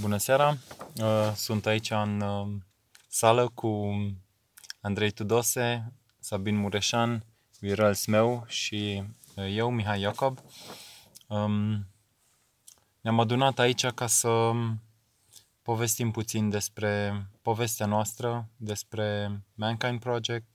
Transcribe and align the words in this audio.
Bună 0.00 0.16
seara! 0.16 0.56
Uh, 0.96 1.32
sunt 1.34 1.66
aici 1.66 1.90
în 1.90 2.20
uh, 2.20 2.48
sală 3.08 3.48
cu 3.48 3.92
Andrei 4.80 5.10
Tudose, 5.10 5.92
Sabin 6.18 6.56
Mureșan, 6.56 7.24
Viorel 7.60 7.94
Smeu 7.94 8.44
și 8.46 9.02
uh, 9.34 9.46
eu, 9.50 9.70
Mihai 9.70 10.00
Iacob. 10.00 10.38
Um, 11.26 11.86
ne-am 13.00 13.20
adunat 13.20 13.58
aici 13.58 13.86
ca 13.86 14.06
să 14.06 14.52
povestim 15.62 16.10
puțin 16.10 16.50
despre 16.50 17.26
povestea 17.42 17.86
noastră, 17.86 18.48
despre 18.56 19.30
Mankind 19.54 20.00
Project 20.00 20.46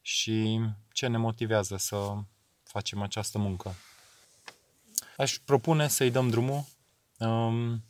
și 0.00 0.60
ce 0.92 1.06
ne 1.06 1.16
motivează 1.16 1.76
să 1.76 2.14
facem 2.62 3.02
această 3.02 3.38
muncă. 3.38 3.74
Aș 5.16 5.38
propune 5.44 5.88
să-i 5.88 6.10
dăm 6.10 6.28
drumul 6.28 6.64
um, 7.18 7.82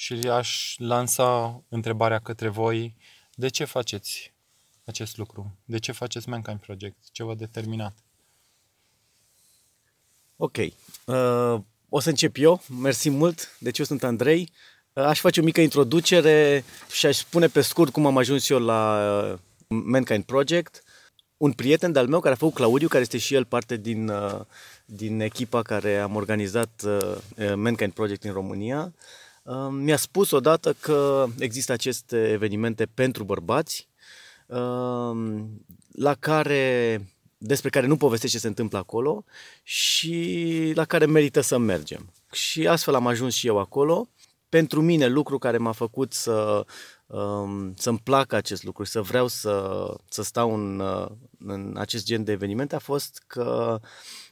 și 0.00 0.12
aș 0.12 0.74
lansa 0.78 1.62
întrebarea 1.68 2.18
către 2.18 2.48
voi. 2.48 2.96
De 3.34 3.48
ce 3.48 3.64
faceți 3.64 4.34
acest 4.84 5.16
lucru? 5.16 5.56
De 5.64 5.78
ce 5.78 5.92
faceți 5.92 6.28
Mankind 6.28 6.58
Project? 6.58 6.96
Ce 7.12 7.22
v-a 7.22 7.34
determinat? 7.34 7.96
Ok. 10.36 10.56
Uh, 10.56 11.60
o 11.88 12.00
să 12.00 12.08
încep 12.08 12.36
eu. 12.38 12.62
Mersi 12.80 13.10
mult. 13.10 13.56
Deci 13.58 13.78
eu 13.78 13.84
sunt 13.84 14.02
Andrei. 14.02 14.52
Uh, 14.92 15.04
aș 15.04 15.20
face 15.20 15.40
o 15.40 15.44
mică 15.44 15.60
introducere 15.60 16.64
și 16.90 17.06
aș 17.06 17.16
spune 17.16 17.46
pe 17.46 17.60
scurt 17.60 17.92
cum 17.92 18.06
am 18.06 18.16
ajuns 18.16 18.48
eu 18.48 18.58
la 18.58 19.32
uh, 19.32 19.38
Mankind 19.66 20.24
Project. 20.24 20.82
Un 21.36 21.52
prieten 21.52 21.92
de-al 21.92 22.06
meu 22.06 22.20
care 22.20 22.34
a 22.34 22.36
făcut 22.36 22.54
Claudiu, 22.54 22.88
care 22.88 23.02
este 23.02 23.18
și 23.18 23.34
el 23.34 23.44
parte 23.44 23.76
din, 23.76 24.08
uh, 24.08 24.40
din 24.84 25.20
echipa 25.20 25.62
care 25.62 25.98
am 25.98 26.16
organizat 26.16 26.82
uh, 26.84 27.54
Mankind 27.54 27.92
Project 27.92 28.24
în 28.24 28.32
România, 28.32 28.92
mi-a 29.70 29.96
spus 29.96 30.30
odată 30.30 30.72
că 30.80 31.26
există 31.38 31.72
aceste 31.72 32.30
evenimente 32.30 32.86
pentru 32.86 33.24
bărbați, 33.24 33.88
la 35.92 36.14
care, 36.18 37.00
despre 37.38 37.70
care 37.70 37.86
nu 37.86 37.96
povestește 37.96 38.36
ce 38.36 38.42
se 38.42 38.48
întâmplă 38.48 38.78
acolo 38.78 39.24
și 39.62 40.72
la 40.74 40.84
care 40.84 41.06
merită 41.06 41.40
să 41.40 41.58
mergem. 41.58 42.12
Și 42.32 42.66
astfel 42.66 42.94
am 42.94 43.06
ajuns 43.06 43.34
și 43.34 43.46
eu 43.46 43.58
acolo. 43.58 44.08
Pentru 44.48 44.82
mine, 44.82 45.06
lucru 45.06 45.38
care 45.38 45.58
m-a 45.58 45.72
făcut 45.72 46.12
să, 46.12 46.66
să-mi 47.74 47.98
placă 47.98 48.36
acest 48.36 48.62
lucru, 48.62 48.84
să 48.84 49.00
vreau 49.00 49.26
să, 49.26 49.86
să 50.08 50.22
stau 50.22 50.54
în, 50.54 50.82
în 51.38 51.74
acest 51.78 52.04
gen 52.04 52.24
de 52.24 52.32
evenimente, 52.32 52.74
a 52.74 52.78
fost 52.78 53.22
că 53.26 53.80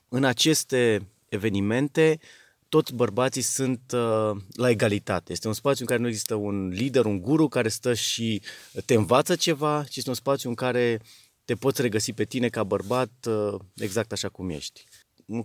în 0.08 0.24
aceste 0.24 1.08
evenimente 1.28 2.20
toți 2.68 2.94
bărbații 2.94 3.42
sunt 3.42 3.80
uh, 3.92 4.30
la 4.52 4.70
egalitate. 4.70 5.32
Este 5.32 5.46
un 5.46 5.52
spațiu 5.52 5.80
în 5.80 5.86
care 5.86 6.00
nu 6.00 6.08
există 6.08 6.34
un 6.34 6.68
lider, 6.68 7.04
un 7.04 7.20
guru 7.20 7.48
care 7.48 7.68
stă 7.68 7.94
și 7.94 8.42
te 8.84 8.94
învață 8.94 9.36
ceva, 9.36 9.84
ci 9.88 9.96
este 9.96 10.08
un 10.08 10.14
spațiu 10.14 10.48
în 10.48 10.54
care 10.54 11.00
te 11.44 11.54
poți 11.54 11.82
regăsi 11.82 12.12
pe 12.12 12.24
tine 12.24 12.48
ca 12.48 12.64
bărbat 12.64 13.10
uh, 13.28 13.60
exact 13.76 14.12
așa 14.12 14.28
cum 14.28 14.50
ești. 14.50 14.84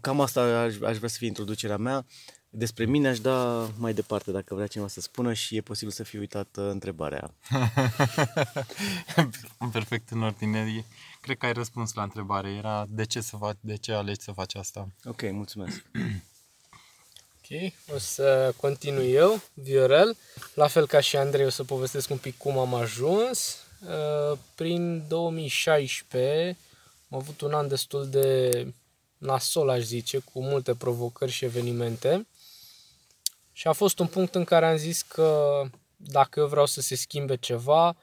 Cam 0.02 0.22
asta 0.22 0.42
aș, 0.42 0.80
aș 0.80 0.98
vrea 0.98 1.10
să 1.10 1.18
fie 1.18 1.28
introducerea 1.28 1.78
mea. 1.78 2.06
Despre 2.50 2.86
mine 2.86 3.08
aș 3.08 3.20
da 3.20 3.70
mai 3.78 3.94
departe 3.94 4.32
dacă 4.32 4.56
vrea 4.56 4.68
cineva 4.68 4.90
să 4.90 5.02
spună 5.02 5.34
și 5.34 5.56
e 5.56 5.62
posibil 5.62 5.94
să 5.94 6.04
fie 6.04 6.20
uitată 6.20 6.70
întrebarea. 6.70 7.34
Perfect 9.72 10.10
în 10.10 10.22
ordine. 10.22 10.86
Cred 11.22 11.38
că 11.38 11.46
ai 11.46 11.54
răspuns 11.54 11.94
la 11.94 12.04
întrebare. 12.04 12.50
Era 12.52 12.86
de 12.90 13.04
ce, 13.06 13.22
să 13.22 13.38
faci, 13.38 13.58
de 13.60 13.76
ce 13.76 13.94
alegi 13.94 14.22
să 14.22 14.32
faci 14.32 14.56
asta? 14.56 14.88
Ok, 15.04 15.22
mulțumesc. 15.32 15.86
Ok, 17.54 17.74
o 17.96 17.98
să 17.98 18.54
continui 18.58 19.12
eu, 19.12 19.42
Viorel. 19.54 20.18
La 20.54 20.68
fel 20.68 20.88
ca 20.88 21.00
și 21.00 21.18
Andrei, 21.18 21.46
o 21.46 21.50
să 21.50 21.64
povestesc 21.64 22.10
un 22.10 22.18
pic 22.18 22.38
cum 22.38 22.58
am 22.58 22.74
ajuns. 22.74 23.58
Uh, 23.88 24.38
prin 24.56 25.08
2016 25.08 26.58
am 27.10 27.20
avut 27.20 27.42
un 27.42 27.54
an 27.54 27.68
destul 27.68 28.10
de 28.10 28.68
nasol, 29.18 29.70
aș 29.70 29.82
zice, 29.82 30.18
cu 30.18 30.44
multe 30.44 30.76
provocări 30.76 31.32
și 31.32 31.46
evenimente. 31.46 32.28
Și 33.52 33.68
a 33.68 33.72
fost 33.72 34.00
un 34.00 34.08
punct 34.08 34.36
în 34.36 34.44
care 34.44 34.66
am 34.66 34.78
zis 34.78 35.02
că 35.02 35.62
dacă 35.96 36.40
eu 36.40 36.48
vreau 36.48 36.66
să 36.66 36.82
se 36.82 36.96
schimbe 36.96 37.36
ceva, 37.36 37.96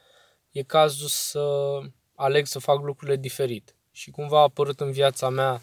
e 0.51 0.63
cazul 0.63 1.09
să 1.09 1.79
aleg 2.15 2.47
să 2.47 2.59
fac 2.59 2.83
lucrurile 2.83 3.17
diferit. 3.17 3.75
Și 3.93 4.11
cumva 4.11 4.39
a 4.39 4.43
apărut 4.43 4.81
în 4.81 4.93
viața 4.93 5.29
mea 5.29 5.63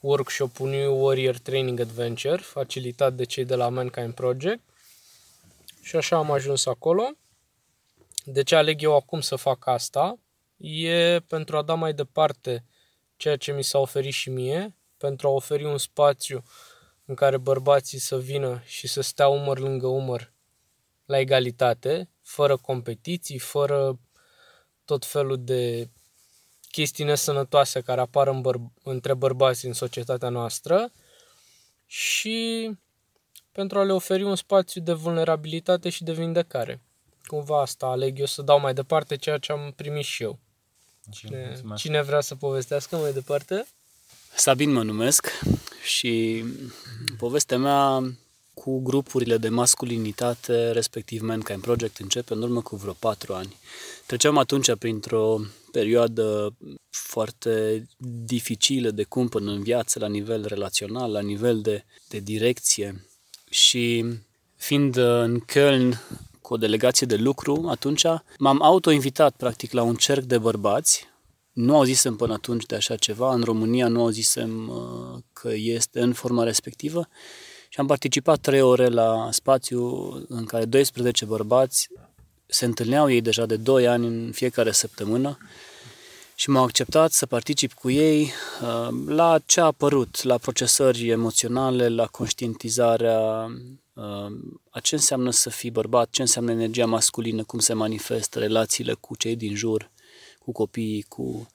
workshop-ul 0.00 0.68
New 0.68 1.04
Warrior 1.04 1.38
Training 1.38 1.80
Adventure, 1.80 2.36
facilitat 2.36 3.14
de 3.14 3.24
cei 3.24 3.44
de 3.44 3.54
la 3.54 3.68
Mankind 3.68 4.14
Project. 4.14 4.62
Și 5.82 5.96
așa 5.96 6.16
am 6.16 6.30
ajuns 6.30 6.66
acolo. 6.66 7.10
De 8.24 8.42
ce 8.42 8.56
aleg 8.56 8.82
eu 8.82 8.96
acum 8.96 9.20
să 9.20 9.36
fac 9.36 9.66
asta? 9.66 10.18
E 10.56 11.20
pentru 11.20 11.56
a 11.56 11.62
da 11.62 11.74
mai 11.74 11.92
departe 11.92 12.64
ceea 13.16 13.36
ce 13.36 13.52
mi 13.52 13.64
s-a 13.64 13.78
oferit 13.78 14.12
și 14.12 14.30
mie, 14.30 14.74
pentru 14.96 15.28
a 15.28 15.30
oferi 15.30 15.64
un 15.64 15.78
spațiu 15.78 16.42
în 17.04 17.14
care 17.14 17.36
bărbații 17.36 17.98
să 17.98 18.18
vină 18.18 18.62
și 18.64 18.86
să 18.86 19.00
stea 19.00 19.28
umăr 19.28 19.58
lângă 19.58 19.86
umăr 19.86 20.32
la 21.04 21.18
egalitate, 21.18 22.10
fără 22.22 22.56
competiții, 22.56 23.38
fără 23.38 23.98
tot 24.84 25.04
felul 25.04 25.44
de 25.44 25.90
chestii 26.78 27.04
nesănătoase 27.04 27.80
care 27.80 28.00
apar 28.00 28.28
în 28.28 28.40
băr- 28.40 28.82
între 28.82 29.14
bărbați 29.14 29.66
în 29.66 29.72
societatea 29.72 30.28
noastră 30.28 30.92
și 31.86 32.70
pentru 33.52 33.78
a 33.78 33.82
le 33.82 33.92
oferi 33.92 34.22
un 34.22 34.36
spațiu 34.36 34.80
de 34.80 34.92
vulnerabilitate 34.92 35.88
și 35.88 36.04
de 36.04 36.12
vindecare. 36.12 36.80
Cumva 37.26 37.60
asta 37.60 37.86
aleg 37.86 38.18
eu 38.18 38.26
să 38.26 38.42
dau 38.42 38.60
mai 38.60 38.74
departe 38.74 39.16
ceea 39.16 39.38
ce 39.38 39.52
am 39.52 39.72
primit 39.76 40.04
și 40.04 40.22
eu. 40.22 40.38
Cine, 41.10 41.62
cine 41.76 42.02
vrea 42.02 42.20
să 42.20 42.34
povestească 42.34 42.96
mai 42.96 43.12
departe? 43.12 43.66
Sabin 44.34 44.72
mă 44.72 44.82
numesc 44.82 45.26
și 45.82 46.44
povestea 47.16 47.58
mea 47.58 48.02
cu 48.58 48.80
grupurile 48.80 49.36
de 49.36 49.48
masculinitate, 49.48 50.70
respectiv 50.70 51.22
Mankind 51.22 51.60
Project, 51.60 51.96
începe 51.98 52.32
în 52.32 52.42
urmă 52.42 52.60
cu 52.60 52.76
vreo 52.76 52.92
patru 52.92 53.32
ani. 53.34 53.56
Treceam 54.06 54.38
atunci 54.38 54.74
printr-o 54.74 55.40
perioadă 55.72 56.56
foarte 56.90 57.86
dificilă 58.24 58.90
de 58.90 59.02
cumpăn 59.02 59.48
în 59.48 59.62
viață, 59.62 59.98
la 59.98 60.08
nivel 60.08 60.44
relațional, 60.46 61.10
la 61.12 61.20
nivel 61.20 61.60
de, 61.60 61.84
de 62.08 62.18
direcție. 62.18 63.06
Și 63.50 64.04
fiind 64.56 64.96
în 64.96 65.40
Köln 65.40 65.98
cu 66.40 66.54
o 66.54 66.56
delegație 66.56 67.06
de 67.06 67.16
lucru, 67.16 67.66
atunci 67.68 68.04
m-am 68.38 68.62
auto-invitat 68.62 69.36
practic 69.36 69.72
la 69.72 69.82
un 69.82 69.94
cerc 69.94 70.24
de 70.24 70.38
bărbați. 70.38 71.06
Nu 71.52 71.76
auzisem 71.76 72.16
până 72.16 72.32
atunci 72.32 72.66
de 72.66 72.74
așa 72.74 72.96
ceva, 72.96 73.34
în 73.34 73.42
România 73.42 73.88
nu 73.88 74.00
auzisem 74.00 74.68
uh, 74.68 75.18
că 75.32 75.50
este 75.54 76.00
în 76.00 76.12
forma 76.12 76.44
respectivă 76.44 77.08
și 77.78 77.84
am 77.84 77.90
participat 77.90 78.40
trei 78.40 78.60
ore 78.60 78.88
la 78.88 79.28
spațiu 79.32 80.10
în 80.28 80.44
care 80.44 80.64
12 80.64 81.24
bărbați 81.24 81.88
se 82.46 82.64
întâlneau 82.64 83.10
ei 83.10 83.20
deja 83.20 83.46
de 83.46 83.56
2 83.56 83.86
ani 83.86 84.06
în 84.06 84.30
fiecare 84.32 84.72
săptămână 84.72 85.38
și 86.34 86.50
m-au 86.50 86.62
acceptat 86.62 87.12
să 87.12 87.26
particip 87.26 87.72
cu 87.72 87.90
ei 87.90 88.22
uh, 88.62 88.88
la 89.06 89.38
ce 89.46 89.60
a 89.60 89.64
apărut, 89.64 90.22
la 90.22 90.38
procesări 90.38 91.08
emoționale, 91.08 91.88
la 91.88 92.06
conștientizarea 92.06 93.20
uh, 93.92 94.32
a 94.70 94.80
ce 94.82 94.94
înseamnă 94.94 95.30
să 95.30 95.50
fii 95.50 95.70
bărbat, 95.70 96.10
ce 96.10 96.20
înseamnă 96.20 96.50
energia 96.50 96.86
masculină, 96.86 97.44
cum 97.44 97.58
se 97.58 97.72
manifestă 97.72 98.38
relațiile 98.38 98.92
cu 99.00 99.16
cei 99.16 99.36
din 99.36 99.54
jur, 99.54 99.90
cu 100.38 100.52
copiii, 100.52 101.02
cu, 101.02 101.48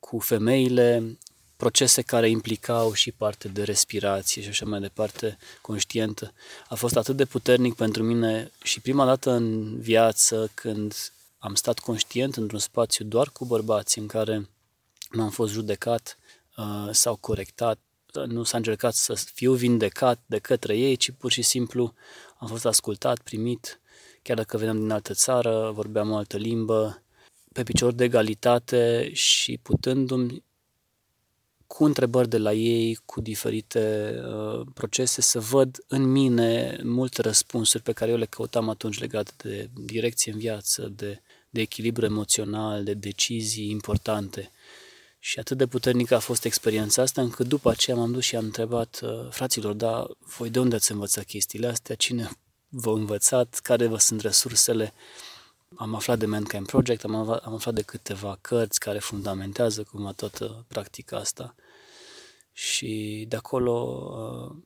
cu 0.00 0.18
femeile, 0.18 1.18
procese 1.62 2.02
care 2.02 2.28
implicau 2.28 2.92
și 2.92 3.12
parte 3.12 3.48
de 3.48 3.62
respirație 3.62 4.42
și 4.42 4.48
așa 4.48 4.64
mai 4.66 4.80
departe, 4.80 5.38
conștientă. 5.60 6.32
A 6.68 6.74
fost 6.74 6.96
atât 6.96 7.16
de 7.16 7.24
puternic 7.24 7.74
pentru 7.74 8.02
mine 8.02 8.50
și 8.62 8.80
prima 8.80 9.04
dată 9.04 9.30
în 9.30 9.78
viață 9.80 10.50
când 10.54 10.94
am 11.38 11.54
stat 11.54 11.78
conștient 11.78 12.36
într-un 12.36 12.58
spațiu 12.58 13.04
doar 13.04 13.30
cu 13.30 13.44
bărbați 13.44 13.98
în 13.98 14.06
care 14.06 14.48
nu 15.10 15.22
am 15.22 15.30
fost 15.30 15.52
judecat 15.52 16.18
uh, 16.56 16.88
sau 16.90 17.16
corectat, 17.16 17.78
nu 18.26 18.42
s-a 18.42 18.56
încercat 18.56 18.94
să 18.94 19.14
fiu 19.34 19.52
vindecat 19.52 20.20
de 20.26 20.38
către 20.38 20.76
ei, 20.76 20.96
ci 20.96 21.10
pur 21.10 21.30
și 21.30 21.42
simplu 21.42 21.94
am 22.38 22.48
fost 22.48 22.66
ascultat, 22.66 23.18
primit, 23.18 23.80
chiar 24.22 24.36
dacă 24.36 24.56
veneam 24.56 24.78
din 24.78 24.90
altă 24.90 25.14
țară, 25.14 25.70
vorbeam 25.74 26.10
o 26.10 26.16
altă 26.16 26.36
limbă, 26.36 27.02
pe 27.52 27.62
picior 27.62 27.92
de 27.92 28.04
egalitate 28.04 29.10
și 29.12 29.58
putându-mi 29.62 30.42
cu 31.72 31.84
întrebări 31.84 32.28
de 32.28 32.38
la 32.38 32.52
ei, 32.52 32.98
cu 33.04 33.20
diferite 33.20 34.14
uh, 34.26 34.66
procese, 34.74 35.20
să 35.20 35.40
văd 35.40 35.84
în 35.88 36.02
mine 36.02 36.80
multe 36.82 37.22
răspunsuri 37.22 37.82
pe 37.82 37.92
care 37.92 38.10
eu 38.10 38.16
le 38.16 38.24
căutam 38.24 38.68
atunci 38.68 39.00
legate 39.00 39.32
de 39.36 39.70
direcție 39.74 40.32
în 40.32 40.38
viață, 40.38 40.92
de, 40.96 41.22
de 41.50 41.60
echilibru 41.60 42.04
emoțional, 42.04 42.84
de 42.84 42.94
decizii 42.94 43.70
importante. 43.70 44.50
Și 45.18 45.38
atât 45.38 45.56
de 45.56 45.66
puternică 45.66 46.14
a 46.14 46.18
fost 46.18 46.44
experiența 46.44 47.02
asta, 47.02 47.20
încât 47.20 47.48
după 47.48 47.70
aceea 47.70 47.96
m-am 47.96 48.12
dus 48.12 48.24
și 48.24 48.36
am 48.36 48.44
întrebat, 48.44 49.00
uh, 49.02 49.28
fraților, 49.30 49.72
da, 49.72 50.06
voi 50.36 50.50
de 50.50 50.58
unde 50.58 50.74
ați 50.74 50.92
învățat 50.92 51.24
chestiile 51.24 51.66
astea? 51.66 51.94
Cine 51.94 52.30
vă 52.68 52.90
învățat, 52.90 53.60
care 53.62 53.86
vă 53.86 53.98
sunt 53.98 54.20
resursele. 54.20 54.92
Am 55.76 55.94
aflat 55.94 56.18
de 56.18 56.26
Mankind 56.26 56.66
Project, 56.66 57.04
am 57.04 57.14
aflat, 57.14 57.44
am 57.44 57.54
aflat 57.54 57.74
de 57.74 57.82
câteva 57.82 58.38
cărți 58.40 58.80
care 58.80 58.98
fundamentează 58.98 59.82
cumva 59.82 60.12
toată 60.12 60.64
practica 60.68 61.16
asta 61.16 61.54
și 62.52 63.24
de 63.28 63.36
acolo 63.36 63.74
uh, 64.50 64.62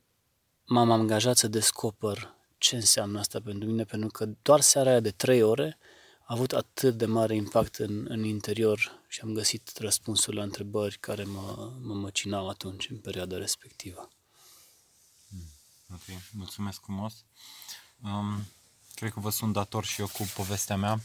m-am 0.65 0.91
angajat 0.91 1.37
să 1.37 1.47
descoper 1.47 2.35
ce 2.57 2.75
înseamnă 2.75 3.19
asta 3.19 3.39
pentru 3.41 3.69
mine, 3.69 3.83
pentru 3.83 4.09
că 4.09 4.29
doar 4.41 4.61
seara 4.61 4.89
aia 4.89 4.99
de 4.99 5.11
trei 5.11 5.41
ore 5.41 5.77
a 6.19 6.33
avut 6.33 6.53
atât 6.53 6.97
de 6.97 7.05
mare 7.05 7.35
impact 7.35 7.75
în, 7.75 8.05
în 8.09 8.23
interior 8.23 9.03
și 9.07 9.21
am 9.23 9.33
găsit 9.33 9.77
răspunsul 9.77 10.35
la 10.35 10.43
întrebări 10.43 10.97
care 10.99 11.23
mă, 11.23 11.73
mă 11.81 11.93
măcinau 11.93 12.49
atunci, 12.49 12.89
în 12.89 12.97
perioada 12.97 13.37
respectivă. 13.37 14.09
Ok, 15.93 16.01
mulțumesc 16.31 16.81
frumos. 16.81 17.25
Um, 18.03 18.45
cred 18.97 19.11
că 19.11 19.19
vă 19.19 19.29
sunt 19.29 19.53
dator 19.53 19.85
și 19.85 20.01
eu 20.01 20.07
cu 20.07 20.31
povestea 20.35 20.75
mea. 20.75 20.99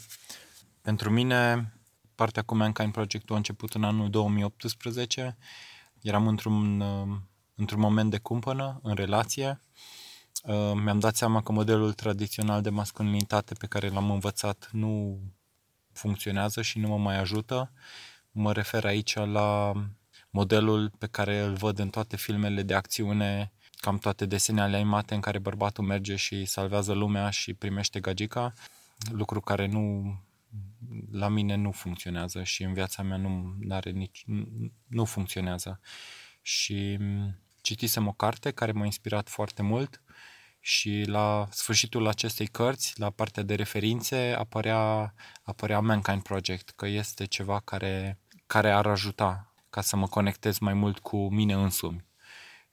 Pentru 0.80 1.10
mine, 1.10 1.72
partea 2.14 2.42
cu 2.42 2.54
Mankind 2.54 2.92
project 2.92 3.30
a 3.30 3.34
început 3.34 3.74
în 3.74 3.84
anul 3.84 4.10
2018. 4.10 5.36
Eram 6.00 6.26
într-un, 6.26 6.80
uh, 6.80 7.16
într-un 7.54 7.80
moment 7.80 8.10
de 8.10 8.18
cumpănă, 8.18 8.80
în 8.82 8.94
relație. 8.94 9.60
Uh, 10.42 10.72
mi-am 10.74 10.98
dat 10.98 11.16
seama 11.16 11.42
că 11.42 11.52
modelul 11.52 11.92
tradițional 11.92 12.62
de 12.62 12.70
masculinitate 12.70 13.54
pe 13.54 13.66
care 13.66 13.88
l-am 13.88 14.10
învățat 14.10 14.68
nu 14.70 15.20
funcționează 15.92 16.62
și 16.62 16.78
nu 16.78 16.88
mă 16.88 16.98
mai 16.98 17.18
ajută. 17.18 17.72
Mă 18.30 18.52
refer 18.52 18.84
aici 18.84 19.14
la 19.14 19.72
modelul 20.30 20.90
pe 20.98 21.06
care 21.06 21.40
îl 21.40 21.54
văd 21.54 21.78
în 21.78 21.90
toate 21.90 22.16
filmele 22.16 22.62
de 22.62 22.74
acțiune 22.74 23.52
cam 23.82 23.98
toate 23.98 24.26
desenele 24.26 24.76
animate 24.76 25.14
în 25.14 25.20
care 25.20 25.38
bărbatul 25.38 25.84
merge 25.84 26.16
și 26.16 26.44
salvează 26.44 26.92
lumea 26.92 27.30
și 27.30 27.54
primește 27.54 28.00
gagica, 28.00 28.52
lucru 29.10 29.40
care 29.40 29.66
nu 29.66 30.16
la 31.10 31.28
mine 31.28 31.54
nu 31.54 31.70
funcționează 31.70 32.42
și 32.42 32.62
în 32.62 32.72
viața 32.72 33.02
mea 33.02 33.16
nu 33.16 33.54
are 33.68 33.90
nici 33.90 34.24
nu 34.86 35.04
funcționează. 35.04 35.80
Și 36.42 36.98
citisem 37.60 38.06
o 38.06 38.12
carte 38.12 38.50
care 38.50 38.72
m-a 38.72 38.84
inspirat 38.84 39.28
foarte 39.28 39.62
mult 39.62 40.02
și 40.60 41.04
la 41.06 41.48
sfârșitul 41.50 42.06
acestei 42.06 42.46
cărți, 42.46 43.00
la 43.00 43.10
partea 43.10 43.42
de 43.42 43.54
referințe, 43.54 44.34
apărea, 44.38 45.14
apărea 45.42 45.80
Mankind 45.80 46.22
Project, 46.22 46.70
că 46.70 46.86
este 46.86 47.24
ceva 47.24 47.60
care, 47.60 48.18
care 48.46 48.70
ar 48.70 48.86
ajuta 48.86 49.54
ca 49.70 49.80
să 49.80 49.96
mă 49.96 50.06
conectez 50.06 50.58
mai 50.58 50.74
mult 50.74 50.98
cu 50.98 51.28
mine 51.28 51.54
însumi 51.54 52.10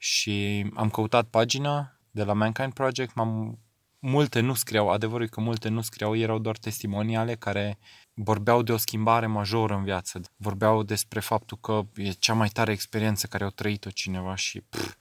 și 0.02 0.66
am 0.74 0.90
căutat 0.90 1.26
pagina 1.26 1.96
de 2.10 2.24
la 2.24 2.32
Mankind 2.32 2.72
Project, 2.72 3.14
m-am, 3.14 3.58
multe 3.98 4.40
nu 4.40 4.54
scriau, 4.54 4.88
adevărul 4.88 5.28
că 5.28 5.40
multe 5.40 5.68
nu 5.68 5.80
scriau, 5.80 6.16
erau 6.16 6.38
doar 6.38 6.56
testimoniale 6.56 7.34
care 7.34 7.78
vorbeau 8.14 8.62
de 8.62 8.72
o 8.72 8.76
schimbare 8.76 9.26
majoră 9.26 9.74
în 9.74 9.84
viață, 9.84 10.20
vorbeau 10.36 10.82
despre 10.82 11.20
faptul 11.20 11.58
că 11.60 11.82
e 11.94 12.10
cea 12.10 12.34
mai 12.34 12.48
tare 12.48 12.72
experiență 12.72 13.26
care 13.26 13.44
au 13.44 13.50
trăit-o 13.50 13.90
cineva 13.90 14.34
și 14.34 14.60
pff, 14.60 14.96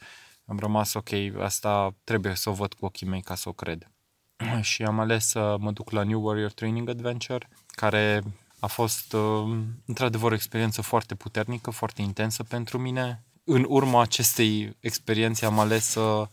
am 0.45 0.59
rămas 0.59 0.93
ok, 0.93 1.09
asta 1.39 1.95
trebuie 2.03 2.35
să 2.35 2.49
o 2.49 2.53
văd 2.53 2.73
cu 2.73 2.85
ochii 2.85 3.07
mei 3.07 3.21
ca 3.21 3.35
să 3.35 3.49
o 3.49 3.53
cred. 3.53 3.91
și 4.61 4.83
am 4.83 4.99
ales 4.99 5.27
să 5.27 5.55
mă 5.59 5.71
duc 5.71 5.91
la 5.91 6.03
New 6.03 6.25
Warrior 6.25 6.51
Training 6.51 6.89
Adventure, 6.89 7.49
care 7.67 8.23
a 8.59 8.67
fost 8.67 9.13
uh, 9.13 9.57
într-adevăr 9.85 10.31
o 10.31 10.35
experiență 10.35 10.81
foarte 10.81 11.15
puternică, 11.15 11.69
foarte 11.69 12.01
intensă 12.01 12.43
pentru 12.43 12.77
mine 12.77 13.23
în 13.51 13.65
urma 13.67 14.01
acestei 14.01 14.77
experiențe 14.79 15.45
am 15.45 15.59
ales 15.59 15.85
să, 15.85 16.27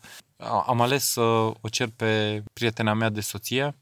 am 0.67 0.81
ales 0.81 1.05
să 1.05 1.21
o 1.61 1.69
cer 1.71 1.89
pe 1.97 2.43
prietena 2.53 2.95
mea 2.95 3.09
de 3.09 3.21
soție, 3.21 3.77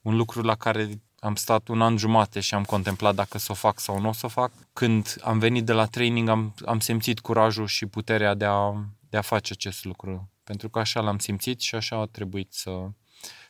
un 0.00 0.16
lucru 0.16 0.42
la 0.42 0.54
care 0.54 0.88
am 1.18 1.34
stat 1.34 1.68
un 1.68 1.82
an 1.82 1.96
jumate 1.96 2.40
și 2.40 2.54
am 2.54 2.64
contemplat 2.64 3.14
dacă 3.14 3.38
să 3.38 3.52
o 3.52 3.54
fac 3.54 3.80
sau 3.80 4.00
nu 4.00 4.08
o 4.08 4.12
să 4.12 4.26
o 4.26 4.28
fac. 4.28 4.52
Când 4.72 5.16
am 5.22 5.38
venit 5.38 5.64
de 5.64 5.72
la 5.72 5.86
training 5.86 6.28
am, 6.28 6.54
am 6.64 6.80
simțit 6.80 7.20
curajul 7.20 7.66
și 7.66 7.86
puterea 7.86 8.34
de 8.34 8.44
a, 8.44 8.72
de 9.08 9.16
a 9.16 9.20
face 9.20 9.52
acest 9.52 9.84
lucru. 9.84 10.30
Pentru 10.44 10.68
că 10.68 10.78
așa 10.78 11.00
l-am 11.00 11.18
simțit 11.18 11.60
și 11.60 11.74
așa 11.74 11.96
a 11.96 12.06
trebuit 12.06 12.52
să, 12.52 12.88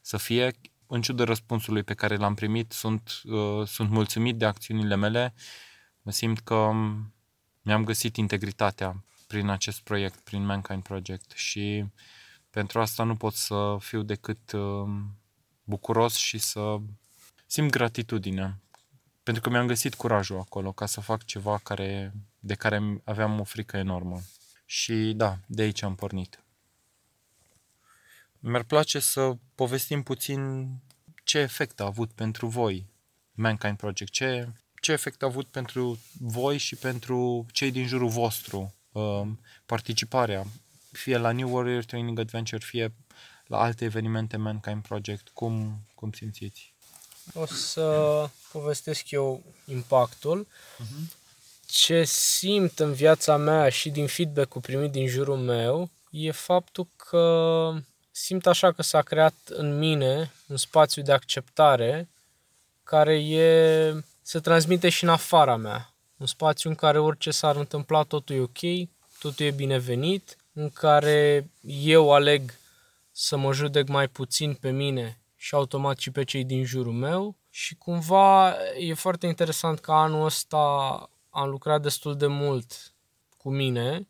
să 0.03 0.17
fie. 0.17 0.53
În 0.87 1.03
ciudă 1.03 1.25
răspunsului 1.25 1.83
pe 1.83 1.95
care 1.95 2.17
l-am 2.17 2.35
primit, 2.35 2.73
sunt, 2.73 3.21
uh, 3.25 3.67
sunt 3.67 3.91
mulțumit 3.91 4.37
de 4.37 4.45
acțiunile 4.45 4.97
mele. 4.97 5.35
Mă 6.03 6.11
simt 6.11 6.39
că 6.39 6.71
mi-am 7.67 7.85
găsit 7.85 8.17
integritatea 8.17 9.05
prin 9.27 9.49
acest 9.49 9.81
proiect, 9.81 10.19
prin 10.19 10.45
Mankind 10.45 10.83
Project 10.83 11.31
și 11.31 11.85
pentru 12.51 12.81
asta 12.81 13.03
nu 13.03 13.17
pot 13.17 13.35
să 13.35 13.77
fiu 13.81 14.03
decât 14.03 14.53
uh, 14.53 14.89
bucuros 15.65 16.15
și 16.15 16.39
să 16.39 16.77
simt 17.47 17.71
gratitudine. 17.71 18.61
Pentru 19.23 19.43
că 19.43 19.51
mi-am 19.51 19.67
găsit 19.67 19.95
curajul 19.95 20.39
acolo 20.39 20.73
ca 20.73 20.87
să 20.87 21.01
fac 21.01 21.25
ceva 21.25 21.59
care, 21.59 22.13
de 22.39 22.55
care 22.55 23.01
aveam 23.05 23.41
o 23.41 23.45
frică 23.45 23.77
enormă. 23.77 24.21
Și 24.65 25.13
da, 25.17 25.39
de 25.47 25.63
aici 25.63 25.83
am 25.83 25.95
pornit. 25.95 26.45
Mi-ar 28.39 28.63
place 28.63 28.99
să 28.99 29.37
povestim 29.55 30.03
puțin 30.03 30.69
ce 31.25 31.39
efect 31.39 31.81
a 31.81 31.85
avut 31.85 32.13
pentru 32.13 32.47
voi 32.47 32.87
Mankind 33.33 33.77
Project, 33.77 34.13
ce 34.13 34.53
ce 34.87 34.93
efect 34.93 35.23
a 35.23 35.27
avut 35.27 35.47
pentru 35.47 35.99
voi 36.21 36.59
și 36.59 36.77
pentru 36.77 37.47
cei 37.53 37.71
din 37.71 37.87
jurul 37.87 38.09
vostru 38.09 38.75
um, 38.93 39.41
participarea, 39.65 40.47
fie 40.93 41.17
la 41.17 41.33
New 41.33 41.55
Warrior 41.55 41.85
Training 41.85 42.19
Adventure, 42.19 42.65
fie 42.65 42.93
la 43.47 43.61
alte 43.61 43.85
evenimente 43.85 44.37
Mankind 44.37 44.83
Project? 44.83 45.29
Cum, 45.29 45.81
cum 45.95 46.13
simțiți? 46.13 46.75
O 47.35 47.47
să 47.47 48.29
povestesc 48.53 49.11
eu 49.11 49.43
impactul. 49.65 50.47
Uh-huh. 50.47 51.17
Ce 51.67 52.05
simt 52.05 52.79
în 52.79 52.93
viața 52.93 53.37
mea 53.37 53.69
și 53.69 53.91
din 53.91 54.07
feedback-ul 54.07 54.61
primit 54.61 54.91
din 54.91 55.07
jurul 55.07 55.37
meu 55.37 55.91
e 56.11 56.31
faptul 56.31 56.89
că 56.97 57.73
simt 58.11 58.47
așa 58.47 58.73
că 58.73 58.83
s-a 58.83 59.03
creat 59.03 59.35
în 59.47 59.79
mine 59.79 60.33
un 60.47 60.57
spațiu 60.57 61.03
de 61.03 61.13
acceptare 61.13 62.09
care 62.83 63.25
e 63.25 63.93
se 64.29 64.41
transmite 64.41 64.89
și 64.89 65.05
în 65.05 65.11
afara 65.11 65.57
mea. 65.57 65.95
Un 66.17 66.27
spațiu 66.27 66.71
în 66.71 66.77
care 66.77 66.99
orice 66.99 67.31
s-ar 67.31 67.57
întâmpla 67.57 68.03
totul 68.03 68.37
e 68.37 68.41
ok, 68.41 68.89
totul 69.19 69.47
e 69.47 69.51
binevenit, 69.51 70.37
în 70.53 70.71
care 70.71 71.51
eu 71.63 72.13
aleg 72.13 72.55
să 73.11 73.37
mă 73.37 73.53
judec 73.53 73.89
mai 73.89 74.09
puțin 74.09 74.55
pe 74.55 74.71
mine 74.71 75.21
și 75.37 75.55
automat 75.55 75.99
și 75.99 76.11
pe 76.11 76.25
cei 76.25 76.45
din 76.45 76.65
jurul 76.65 76.93
meu 76.93 77.37
și 77.51 77.75
cumva 77.75 78.55
e 78.79 78.95
foarte 78.95 79.27
interesant 79.27 79.79
că 79.79 79.93
anul 79.93 80.25
ăsta 80.25 80.57
am 81.31 81.49
lucrat 81.49 81.83
destul 81.83 82.17
de 82.17 82.27
mult 82.27 82.95
cu 83.37 83.51
mine, 83.51 84.09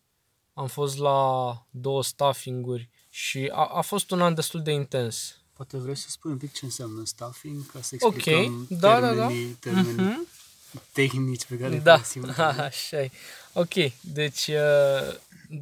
am 0.54 0.66
fost 0.66 0.99
la 0.99 1.50
două 1.70 2.02
staffing-uri 2.02 2.88
și 3.08 3.50
a, 3.52 3.64
a 3.64 3.80
fost 3.80 4.11
un 4.11 4.23
an 4.23 4.35
destul 4.35 4.62
de 4.62 4.70
intens. 4.70 5.36
Poate 5.56 5.76
vrei 5.76 5.96
să 5.96 6.06
spui 6.08 6.30
un 6.30 6.36
pic 6.36 6.52
ce 6.52 6.64
înseamnă 6.64 7.04
staffing, 7.04 7.66
ca 7.72 7.80
să 7.82 7.94
explicăm 7.94 8.34
okay. 8.34 8.78
da, 8.78 9.00
termenii, 9.00 9.56
da, 9.60 9.70
da. 9.70 9.82
termenii 9.82 10.14
mm-hmm. 10.14 10.92
tehnici 10.92 11.44
pe 11.44 11.56
care 11.56 11.78
da. 11.78 11.92
folosim. 11.92 12.32
Da, 12.36 12.48
așa 12.64 13.02
e. 13.02 13.10
Ok, 13.52 13.75
deci 14.00 14.46
uh, 14.46 15.16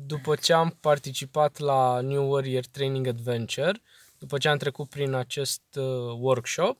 după 0.07 0.37
ce 0.37 0.53
am 0.53 0.77
participat 0.81 1.59
la 1.59 2.01
New 2.01 2.31
Warrior 2.31 2.65
Training 2.65 3.07
Adventure, 3.07 3.83
după 4.19 4.39
ce 4.39 4.49
am 4.49 4.59
trecut 4.59 4.89
prin 4.89 5.15
acest 5.15 5.63
uh, 5.75 5.85
workshop, 6.19 6.79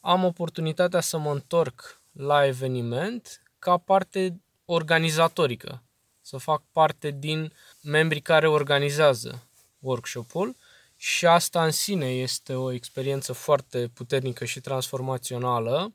am 0.00 0.24
oportunitatea 0.24 1.00
să 1.00 1.18
mă 1.18 1.32
întorc 1.32 2.00
la 2.12 2.46
eveniment 2.46 3.42
ca 3.58 3.76
parte 3.76 4.40
organizatorică, 4.64 5.82
să 6.20 6.36
fac 6.36 6.62
parte 6.72 7.10
din 7.10 7.52
membrii 7.82 8.20
care 8.20 8.48
organizează 8.48 9.42
workshopul 9.78 10.56
și 11.02 11.26
asta 11.26 11.64
în 11.64 11.70
sine 11.70 12.06
este 12.06 12.54
o 12.54 12.72
experiență 12.72 13.32
foarte 13.32 13.90
puternică 13.94 14.44
și 14.44 14.60
transformațională, 14.60 15.94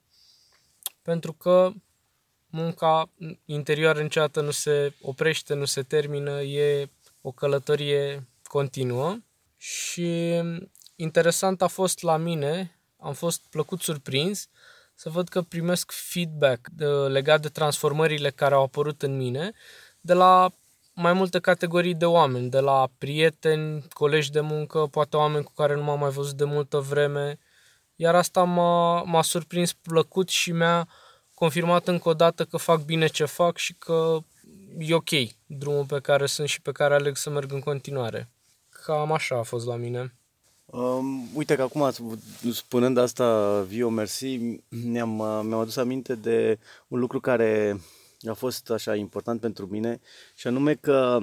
pentru 1.01 1.33
că 1.33 1.71
munca 2.47 3.09
interioară 3.45 4.01
niciodată 4.01 4.41
nu 4.41 4.51
se 4.51 4.93
oprește, 5.01 5.53
nu 5.53 5.65
se 5.65 5.83
termină, 5.83 6.41
e 6.41 6.89
o 7.21 7.31
călătorie 7.31 8.27
continuă. 8.43 9.17
Și 9.57 10.41
interesant 10.95 11.61
a 11.61 11.67
fost 11.67 12.01
la 12.01 12.17
mine, 12.17 12.79
am 12.97 13.13
fost 13.13 13.41
plăcut 13.49 13.81
surprins 13.81 14.49
să 14.93 15.09
văd 15.09 15.27
că 15.27 15.41
primesc 15.41 15.91
feedback 15.91 16.67
de, 16.71 16.85
legat 16.85 17.41
de 17.41 17.49
transformările 17.49 18.29
care 18.31 18.53
au 18.53 18.63
apărut 18.63 19.01
în 19.01 19.17
mine 19.17 19.51
de 20.01 20.13
la 20.13 20.51
mai 20.95 21.13
multe 21.13 21.39
categorii 21.39 21.93
de 21.93 22.05
oameni, 22.05 22.49
de 22.49 22.59
la 22.59 22.89
prieteni, 22.97 23.83
colegi 23.93 24.31
de 24.31 24.39
muncă, 24.39 24.87
poate 24.91 25.17
oameni 25.17 25.43
cu 25.43 25.51
care 25.55 25.75
nu 25.75 25.83
m-am 25.83 25.99
mai 25.99 26.09
văzut 26.09 26.37
de 26.37 26.43
multă 26.43 26.77
vreme. 26.77 27.39
Iar 27.95 28.15
asta 28.15 28.43
m-a, 28.43 29.03
m-a 29.03 29.21
surprins 29.21 29.73
plăcut 29.73 30.29
și 30.29 30.51
mi-a 30.51 30.87
confirmat 31.33 31.87
încă 31.87 32.09
o 32.09 32.13
dată 32.13 32.45
că 32.45 32.57
fac 32.57 32.81
bine 32.81 33.07
ce 33.07 33.25
fac 33.25 33.57
și 33.57 33.73
că 33.73 34.17
e 34.77 34.93
ok 34.93 35.09
drumul 35.45 35.85
pe 35.85 35.99
care 35.99 36.25
sunt 36.25 36.47
și 36.47 36.61
pe 36.61 36.71
care 36.71 36.93
aleg 36.93 37.15
să 37.15 37.29
merg 37.29 37.51
în 37.51 37.59
continuare. 37.59 38.29
Cam 38.69 39.11
așa 39.11 39.37
a 39.37 39.43
fost 39.43 39.65
la 39.65 39.75
mine. 39.75 40.13
Um, 40.65 41.29
uite 41.33 41.55
că 41.55 41.61
acum, 41.61 41.91
spunând 42.51 42.97
asta, 42.97 43.59
Vio, 43.61 43.89
mersi, 43.89 44.39
mi-am, 44.69 45.09
mi-am 45.45 45.53
adus 45.53 45.75
aminte 45.75 46.15
de 46.15 46.59
un 46.87 46.99
lucru 46.99 47.19
care 47.19 47.79
a 48.29 48.33
fost 48.33 48.69
așa 48.69 48.95
important 48.95 49.39
pentru 49.39 49.67
mine 49.67 49.99
și 50.35 50.47
anume 50.47 50.73
că 50.73 51.19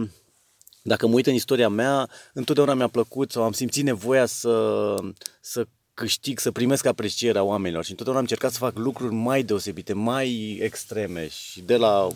dacă 0.83 1.07
mă 1.07 1.15
uit 1.15 1.27
în 1.27 1.35
istoria 1.35 1.69
mea, 1.69 2.09
întotdeauna 2.33 2.75
mi-a 2.75 2.89
plăcut 2.89 3.31
sau 3.31 3.43
am 3.43 3.53
simțit 3.53 3.85
nevoia 3.85 4.27
să, 4.27 4.95
să 5.41 5.67
câștig, 5.95 6.39
să 6.39 6.51
primesc 6.51 6.87
aprecierea 6.87 7.43
oamenilor 7.43 7.85
și 7.85 7.91
întotdeauna 7.91 8.23
am 8.23 8.29
încercat 8.31 8.53
să 8.53 8.65
fac 8.65 8.79
lucruri 8.79 9.15
mai 9.15 9.43
deosebite, 9.43 9.93
mai 9.93 10.59
extreme 10.63 11.29
și 11.29 11.61
de 11.61 11.77
la 11.77 12.07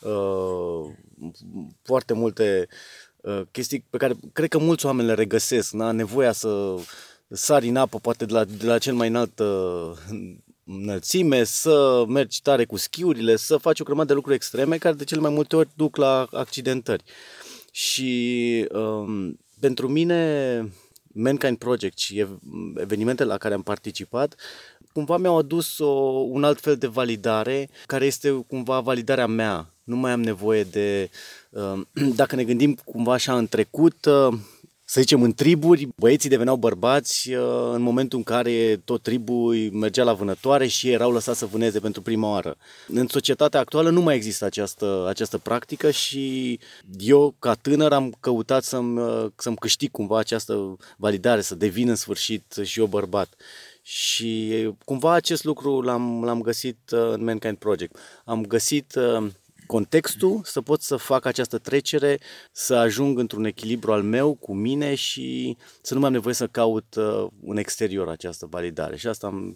uh, 0.00 0.90
foarte 1.82 2.12
multe 2.12 2.68
uh, 3.20 3.42
chestii 3.50 3.84
pe 3.90 3.96
care 3.96 4.14
cred 4.32 4.48
că 4.48 4.58
mulți 4.58 4.86
oameni 4.86 5.08
le 5.08 5.14
regăsesc, 5.14 5.72
na? 5.72 5.90
nevoia 5.90 6.32
să 6.32 6.74
sari 7.28 7.68
în 7.68 7.76
apă 7.76 7.98
poate 7.98 8.24
de 8.24 8.32
la, 8.32 8.44
de 8.44 8.66
la 8.66 8.78
cel 8.78 8.94
mai 8.94 9.08
înalt 9.08 9.38
uh, 9.38 9.92
înălțime, 10.64 11.44
să 11.44 12.04
mergi 12.08 12.42
tare 12.42 12.64
cu 12.64 12.76
schiurile, 12.76 13.36
să 13.36 13.56
faci 13.56 13.80
o 13.80 13.84
grămadă 13.84 14.06
de 14.06 14.14
lucruri 14.14 14.36
extreme 14.36 14.78
care 14.78 14.94
de 14.94 15.04
cele 15.04 15.20
mai 15.20 15.30
multe 15.30 15.56
ori 15.56 15.68
duc 15.74 15.96
la 15.96 16.26
accidentări. 16.30 17.04
Și 17.70 18.66
um, 18.72 19.38
pentru 19.60 19.88
mine 19.88 20.72
Mankind 21.14 21.58
Project 21.58 21.98
și 21.98 22.26
evenimentele 22.76 23.28
la 23.28 23.38
care 23.38 23.54
am 23.54 23.62
participat 23.62 24.34
cumva 24.92 25.16
mi-au 25.16 25.38
adus 25.38 25.78
o, 25.78 25.88
un 26.28 26.44
alt 26.44 26.60
fel 26.60 26.76
de 26.76 26.86
validare 26.86 27.68
care 27.86 28.04
este 28.04 28.30
cumva 28.30 28.80
validarea 28.80 29.26
mea. 29.26 29.74
Nu 29.84 29.96
mai 29.96 30.12
am 30.12 30.22
nevoie 30.22 30.62
de, 30.62 31.10
um, 31.50 31.88
dacă 32.20 32.36
ne 32.36 32.44
gândim 32.44 32.78
cumva 32.84 33.12
așa 33.12 33.36
în 33.36 33.46
trecut, 33.46 34.04
uh, 34.04 34.38
să 34.92 35.00
zicem, 35.00 35.22
în 35.22 35.32
triburi, 35.32 35.88
băieții 35.96 36.28
deveneau 36.28 36.56
bărbați 36.56 37.32
uh, 37.32 37.70
în 37.72 37.82
momentul 37.82 38.18
în 38.18 38.24
care 38.24 38.76
tot 38.84 39.02
tribul 39.02 39.70
mergea 39.72 40.04
la 40.04 40.12
vânătoare 40.12 40.66
și 40.66 40.86
ei 40.86 40.92
erau 40.92 41.12
lăsați 41.12 41.38
să 41.38 41.46
vâneze 41.46 41.80
pentru 41.80 42.02
prima 42.02 42.30
oară. 42.30 42.56
În 42.88 43.06
societatea 43.08 43.60
actuală 43.60 43.90
nu 43.90 44.00
mai 44.00 44.14
există 44.14 44.44
această, 44.44 45.06
această 45.08 45.38
practică 45.38 45.90
și 45.90 46.58
eu, 46.98 47.34
ca 47.38 47.54
tânăr, 47.54 47.92
am 47.92 48.14
căutat 48.20 48.64
să-mi, 48.64 49.00
uh, 49.00 49.26
să-mi 49.36 49.56
câștig 49.56 49.90
cumva 49.90 50.18
această 50.18 50.76
validare, 50.96 51.40
să 51.40 51.54
devin 51.54 51.88
în 51.88 51.96
sfârșit 51.96 52.54
și 52.62 52.80
eu 52.80 52.86
bărbat. 52.86 53.34
Și 53.82 54.52
cumva 54.84 55.12
acest 55.12 55.44
lucru 55.44 55.80
l-am, 55.80 56.24
l-am 56.24 56.40
găsit 56.40 56.78
uh, 56.90 57.10
în 57.12 57.24
Mankind 57.24 57.56
Project. 57.56 57.96
Am 58.24 58.46
găsit 58.46 58.98
contextul, 59.72 60.40
să 60.44 60.60
pot 60.60 60.82
să 60.82 60.96
fac 60.96 61.24
această 61.24 61.58
trecere, 61.58 62.20
să 62.52 62.74
ajung 62.74 63.18
într-un 63.18 63.44
echilibru 63.44 63.92
al 63.92 64.02
meu 64.02 64.34
cu 64.34 64.54
mine 64.54 64.94
și 64.94 65.56
să 65.82 65.94
nu 65.94 66.00
mai 66.00 66.08
am 66.08 66.14
nevoie 66.14 66.34
să 66.34 66.46
caut 66.46 66.94
uh, 66.94 67.26
în 67.46 67.56
exterior 67.56 68.08
această 68.08 68.46
validare. 68.46 68.96
Și 68.96 69.06
asta 69.06 69.54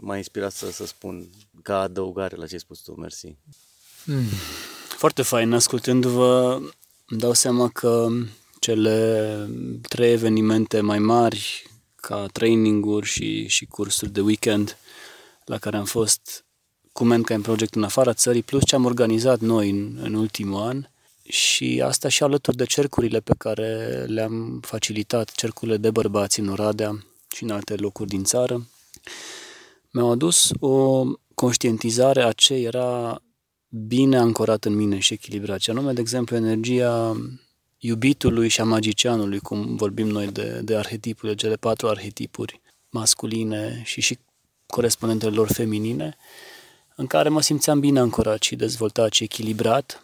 m-a 0.00 0.16
inspirat 0.16 0.52
să, 0.52 0.70
să 0.70 0.86
spun 0.86 1.28
ca 1.62 1.80
adăugare 1.80 2.36
la 2.36 2.46
ce 2.46 2.52
ai 2.52 2.60
spus 2.60 2.78
tu. 2.78 2.92
Mersi. 2.92 3.36
Hmm. 4.04 4.24
Foarte 4.88 5.22
fain. 5.22 5.52
Ascultându-vă, 5.52 6.60
îmi 7.06 7.20
dau 7.20 7.32
seama 7.32 7.68
că 7.68 8.08
cele 8.60 9.48
trei 9.88 10.12
evenimente 10.12 10.80
mai 10.80 10.98
mari, 10.98 11.70
ca 11.96 12.26
traininguri 12.32 13.06
și, 13.06 13.46
și 13.46 13.66
cursuri 13.66 14.12
de 14.12 14.20
weekend 14.20 14.76
la 15.44 15.58
care 15.58 15.76
am 15.76 15.84
fost, 15.84 16.44
cu 16.98 17.04
Mankind 17.04 17.42
Project 17.42 17.74
în 17.74 17.82
afara 17.82 18.12
țării, 18.12 18.42
plus 18.42 18.64
ce 18.64 18.74
am 18.74 18.84
organizat 18.84 19.40
noi 19.40 19.70
în, 19.70 19.98
în 20.02 20.14
ultimul 20.14 20.62
an. 20.62 20.86
Și 21.22 21.82
asta 21.84 22.08
și 22.08 22.22
alături 22.22 22.56
de 22.56 22.64
cercurile 22.64 23.20
pe 23.20 23.34
care 23.38 24.04
le-am 24.06 24.60
facilitat, 24.60 25.30
cercurile 25.30 25.76
de 25.76 25.90
bărbați 25.90 26.40
în 26.40 26.48
Oradea 26.48 27.04
și 27.34 27.42
în 27.42 27.50
alte 27.50 27.74
locuri 27.74 28.08
din 28.08 28.24
țară, 28.24 28.68
mi-au 29.90 30.10
adus 30.10 30.50
o 30.60 31.04
conștientizare 31.34 32.22
a 32.22 32.32
ce 32.32 32.54
era 32.54 33.22
bine 33.68 34.18
ancorat 34.18 34.64
în 34.64 34.74
mine 34.74 34.98
și 34.98 35.12
echilibrat, 35.12 35.58
ce 35.58 35.70
anume, 35.70 35.92
de 35.92 36.00
exemplu, 36.00 36.36
energia 36.36 37.16
iubitului 37.78 38.48
și 38.48 38.60
a 38.60 38.64
magicianului, 38.64 39.38
cum 39.38 39.76
vorbim 39.76 40.06
noi 40.06 40.26
de, 40.26 40.60
de 40.64 40.76
arhetipuri, 40.76 41.32
de 41.32 41.38
cele 41.38 41.56
patru 41.56 41.88
arhetipuri 41.88 42.60
masculine 42.90 43.82
și 43.84 44.00
și 44.00 44.18
corespondentele 44.66 45.34
lor 45.34 45.52
feminine, 45.52 46.16
în 47.00 47.06
care 47.06 47.28
mă 47.28 47.40
simțeam 47.40 47.80
bine 47.80 47.98
ancorat 47.98 48.42
și 48.42 48.56
dezvoltat 48.56 49.12
și 49.12 49.22
echilibrat 49.22 50.02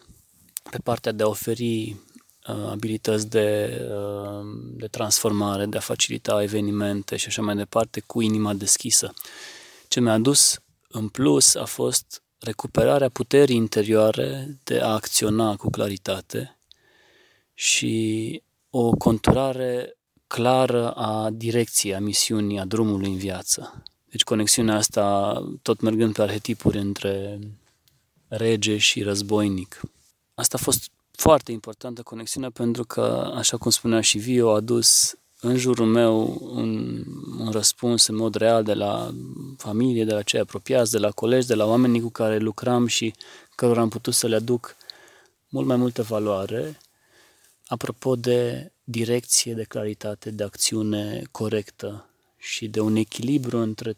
pe 0.71 0.79
partea 0.79 1.13
de 1.13 1.23
a 1.23 1.27
oferi 1.29 1.89
uh, 1.89 2.69
abilități 2.71 3.29
de, 3.29 3.81
uh, 3.91 4.47
de 4.77 4.87
transformare, 4.87 5.67
de 5.67 5.77
a 5.77 5.81
facilita 5.81 6.43
evenimente 6.43 7.17
și 7.17 7.27
așa 7.27 7.43
mai 7.43 7.57
departe 7.57 8.03
cu 8.07 8.21
inima 8.21 8.55
deschisă. 8.55 9.13
Ce 9.89 10.01
mi-a 10.01 10.13
adus 10.13 10.61
în 10.89 11.09
plus 11.09 11.55
a 11.55 11.65
fost 11.65 12.23
recuperarea 12.39 13.09
puterii 13.09 13.57
interioare 13.57 14.59
de 14.65 14.81
a 14.81 14.93
acționa 14.93 15.57
cu 15.57 15.71
claritate 15.71 16.59
și 17.55 18.43
o 18.71 18.91
conturare 18.91 19.97
clară 20.27 20.91
a 20.91 21.31
direcției, 21.31 21.95
a 21.95 22.01
misiunii, 22.01 22.59
a 22.59 22.65
drumului 22.65 23.11
în 23.11 23.17
viață. 23.17 23.83
Deci 24.15 24.25
conexiunea 24.25 24.77
asta, 24.77 25.35
tot 25.63 25.81
mergând 25.81 26.15
pe 26.15 26.23
arhetipuri 26.23 26.79
între 26.79 27.39
rege 28.29 28.77
și 28.77 29.03
războinic. 29.03 29.81
Asta 30.35 30.57
a 30.61 30.63
fost 30.63 30.91
foarte 31.11 31.53
importantă 31.53 32.03
conexiunea 32.03 32.51
pentru 32.51 32.85
că, 32.85 33.33
așa 33.35 33.57
cum 33.57 33.71
spunea 33.71 34.01
și 34.01 34.19
Vio, 34.19 34.51
a 34.51 34.55
adus 34.55 35.15
în 35.41 35.57
jurul 35.57 35.87
meu 35.87 36.39
un, 36.41 37.05
un 37.39 37.51
răspuns 37.51 38.07
în 38.07 38.17
mod 38.17 38.35
real 38.35 38.65
de 38.65 38.75
la 38.75 39.15
familie, 39.57 40.05
de 40.05 40.13
la 40.13 40.23
cei 40.23 40.41
apropiați, 40.41 40.91
de 40.91 40.99
la 40.99 41.11
colegi, 41.11 41.47
de 41.47 41.55
la 41.55 41.67
oamenii 41.67 42.01
cu 42.01 42.11
care 42.11 42.39
lucram 42.39 42.87
și 42.87 43.15
cărora 43.55 43.81
am 43.81 43.89
putut 43.89 44.15
să 44.15 44.27
le 44.27 44.37
aduc 44.37 44.77
mult 45.49 45.67
mai 45.67 45.77
multă 45.77 46.03
valoare 46.03 46.79
apropo 47.67 48.17
de 48.17 48.73
direcție, 48.85 49.55
de 49.55 49.65
claritate, 49.65 50.31
de 50.31 50.45
acțiune 50.45 51.23
corectă 51.31 52.09
și 52.45 52.69
de 52.69 52.81
un 52.81 52.97
echilibru 52.97 53.59
între 53.59 53.97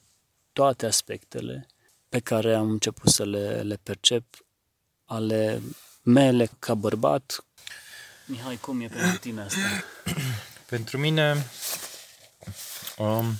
toate 0.52 0.86
aspectele 0.86 1.66
pe 2.08 2.18
care 2.18 2.54
am 2.54 2.70
început 2.70 3.10
să 3.10 3.24
le, 3.24 3.62
le 3.62 3.76
percep 3.76 4.24
ale 5.04 5.62
mele 6.02 6.50
ca 6.58 6.74
bărbat. 6.74 7.44
Mihai, 8.26 8.56
cum 8.56 8.80
e 8.80 8.86
pentru 8.86 9.18
tine 9.18 9.40
asta? 9.40 9.58
pentru 10.72 10.98
mine 10.98 11.46
um, 12.98 13.34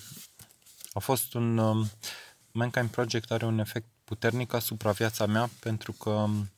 a 0.92 0.98
fost 0.98 1.34
un... 1.34 1.58
Um, 1.58 1.90
Mankind 2.52 2.88
Project 2.88 3.30
are 3.30 3.44
un 3.44 3.58
efect 3.58 3.86
puternic 4.04 4.52
asupra 4.52 4.92
viața 4.92 5.26
mea 5.26 5.50
pentru 5.60 5.92
că 5.92 6.10
um, 6.10 6.50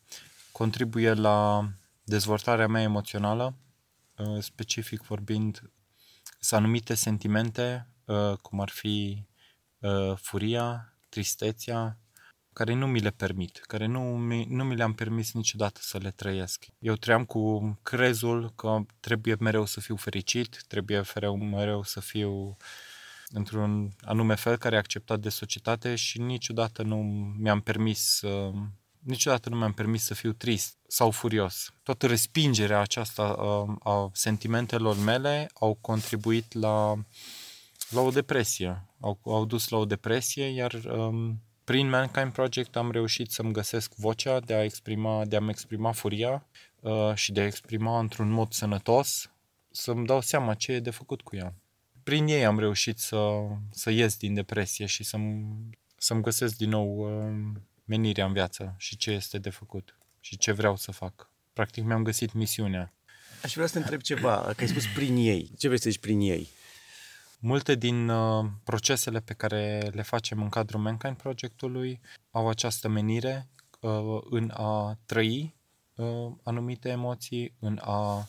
contribuie 0.53 1.13
la 1.13 1.69
dezvoltarea 2.05 2.67
mea 2.67 2.83
emoțională, 2.83 3.55
uh, 4.17 4.43
specific 4.43 5.03
vorbind, 5.03 5.71
sunt 6.41 6.61
anumite 6.61 6.95
sentimente, 6.95 7.87
uh, 7.87 7.98
cum 8.43 8.61
ar 8.61 8.69
fi 8.69 9.25
uh, 9.79 10.17
furia, 10.17 10.95
tristețea, 11.09 11.99
care 12.53 12.75
nu 12.75 12.87
mi 12.87 13.01
le 13.01 13.11
permit, 13.11 13.57
care 13.67 13.87
nu 13.87 14.01
mi, 14.01 14.47
nu 14.49 14.65
mi 14.65 14.77
le-am 14.77 14.95
permis 14.95 15.33
niciodată 15.33 15.81
să 15.83 15.99
le 15.99 16.11
trăiesc. 16.11 16.67
Eu 16.79 16.95
trăiam 16.95 17.25
cu 17.25 17.79
crezul 17.83 18.53
că 18.57 18.81
trebuie 19.01 19.37
mereu 19.41 19.65
să 19.65 19.81
fiu 19.81 19.97
fericit, 19.97 20.65
trebuie 20.67 21.03
mereu, 21.15 21.37
mereu 21.37 21.83
să 21.83 22.01
fiu 22.01 22.57
într-un 23.29 23.91
anume 24.01 24.35
fel 24.35 24.57
care 24.57 24.75
e 24.75 24.79
acceptat 24.79 25.21
de 25.21 25.29
societate 25.29 25.95
și 25.95 26.21
niciodată 26.21 26.83
nu 26.83 26.97
mi-am 27.39 27.61
permis 27.61 28.21
uh, 28.21 28.55
niciodată 28.99 29.49
nu 29.49 29.57
mi-am 29.57 29.73
permis 29.73 30.05
să 30.05 30.15
fiu 30.15 30.33
trist 30.33 30.77
sau 30.87 31.11
furios. 31.11 31.73
Toată 31.83 32.07
respingerea 32.07 32.81
aceasta 32.81 33.23
uh, 33.23 33.77
a 33.83 34.11
sentimentelor 34.13 34.97
mele 34.99 35.51
au 35.55 35.79
contribuit 35.81 36.53
la 36.53 36.95
la 37.91 38.01
o 38.01 38.11
depresie. 38.11 38.83
Au, 39.01 39.21
au 39.25 39.45
dus 39.45 39.69
la 39.69 39.77
o 39.77 39.85
depresie, 39.85 40.45
iar 40.45 40.73
um, 40.73 41.43
prin 41.65 41.89
Mankind 41.89 42.33
Project 42.33 42.77
am 42.77 42.91
reușit 42.91 43.31
să-mi 43.31 43.53
găsesc 43.53 43.95
vocea 43.95 44.41
de 44.41 44.55
a 44.55 44.65
exprima, 44.65 45.25
de 45.25 45.37
a-mi 45.37 45.51
exprima 45.51 45.93
furia 45.93 46.47
uh, 46.81 47.15
și 47.15 47.33
de 47.33 47.41
a 47.41 47.47
exprima 47.47 47.99
într-un 47.99 48.31
mod 48.31 48.53
sănătos, 48.53 49.31
să-mi 49.71 50.07
dau 50.07 50.21
seama 50.21 50.55
ce 50.55 50.73
e 50.73 50.81
de 50.81 50.91
făcut 50.91 51.21
cu 51.21 51.37
ea. 51.37 51.55
Prin 52.03 52.27
ei 52.27 52.45
am 52.45 52.59
reușit 52.59 52.99
să, 52.99 53.19
să 53.71 53.91
ies 53.91 54.17
din 54.17 54.35
depresie 54.35 54.87
și 54.87 55.05
să-mi, 55.05 55.47
să-mi 55.97 56.23
găsesc 56.23 56.57
din 56.57 56.69
nou 56.69 56.99
uh, 56.99 57.61
menirea 57.85 58.27
în 58.27 58.33
viață 58.33 58.75
și 58.79 58.97
ce 58.97 59.11
este 59.11 59.39
de 59.39 59.51
făcut 59.51 59.99
și 60.21 60.39
ce 60.39 60.53
vreau 60.53 60.77
să 60.77 60.93
fac. 60.93 61.31
Practic 61.53 61.85
mi-am 61.85 62.03
găsit 62.03 62.33
misiunea. 62.33 62.93
Aș 63.43 63.55
vrea 63.55 63.67
să 63.67 63.73
te 63.73 63.79
întreb 63.79 64.01
ceva, 64.01 64.53
că 64.57 64.61
ai 64.61 64.69
spus 64.69 64.87
prin 64.95 65.17
ei. 65.17 65.51
Ce 65.59 65.67
vrei 65.67 65.81
să 65.81 65.91
zici 65.91 66.01
prin 66.01 66.21
ei? 66.21 66.49
Multe 67.41 67.75
din 67.75 68.09
uh, 68.09 68.47
procesele 68.65 69.21
pe 69.21 69.33
care 69.33 69.91
le 69.93 70.03
facem 70.03 70.43
în 70.43 70.49
cadrul 70.49 70.81
Mankind 70.81 71.17
Projectului 71.17 72.01
au 72.31 72.49
această 72.49 72.89
menire 72.89 73.49
uh, 73.81 74.19
în 74.31 74.51
a 74.55 74.99
trăi 75.07 75.55
uh, 75.95 76.33
anumite 76.43 76.89
emoții, 76.89 77.55
în 77.59 77.79
a 77.83 78.29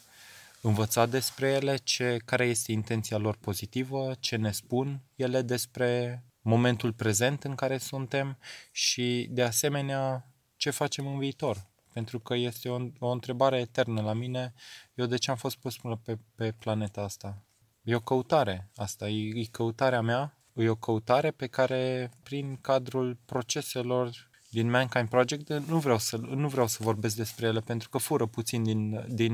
învățat 0.62 1.10
despre 1.10 1.48
ele, 1.48 1.76
ce, 1.76 2.18
care 2.26 2.46
este 2.46 2.72
intenția 2.72 3.18
lor 3.18 3.36
pozitivă, 3.36 4.16
ce 4.20 4.36
ne 4.36 4.52
spun 4.52 5.02
ele 5.16 5.42
despre 5.42 6.24
momentul 6.42 6.94
prezent 6.94 7.44
în 7.44 7.56
care 7.56 7.78
suntem 7.78 8.38
și, 8.72 9.28
de 9.32 9.44
asemenea, 9.44 10.32
ce 10.56 10.70
facem 10.70 11.08
în 11.08 11.18
viitor. 11.18 11.68
Pentru 11.94 12.20
că 12.20 12.36
este 12.36 12.70
o, 12.70 12.78
o 13.00 13.10
întrebare 13.10 13.60
eternă 13.60 14.02
la 14.02 14.14
mine. 14.14 14.54
Eu 14.94 15.06
de 15.06 15.18
ce 15.18 15.32
am 15.32 15.38
fost 15.38 15.58
pus 15.58 15.76
pe, 16.04 16.18
pe 16.36 16.52
planeta 16.52 17.02
asta? 17.02 17.44
E 17.84 17.96
o 17.96 18.00
căutare. 18.00 18.70
Asta 18.76 19.10
e, 19.10 19.40
e 19.40 19.46
căutarea 19.52 20.02
mea. 20.02 20.38
E 20.54 20.70
o 20.70 20.76
căutare 20.76 21.32
pe 21.32 21.48
care, 21.48 22.12
prin 22.24 22.58
cadrul 22.62 23.18
proceselor 23.26 24.30
din 24.50 24.70
Mankind 24.70 25.10
Project, 25.10 25.50
nu 25.50 25.80
vreau 25.80 25.98
să, 25.98 26.18
nu 26.18 26.48
vreau 26.48 26.68
să 26.68 26.78
vorbesc 26.82 27.16
despre 27.16 27.48
ele 27.48 27.60
pentru 27.60 27.90
că 27.90 27.98
fură 27.98 28.26
puțin 28.26 28.64
din, 28.64 29.06
din 29.08 29.34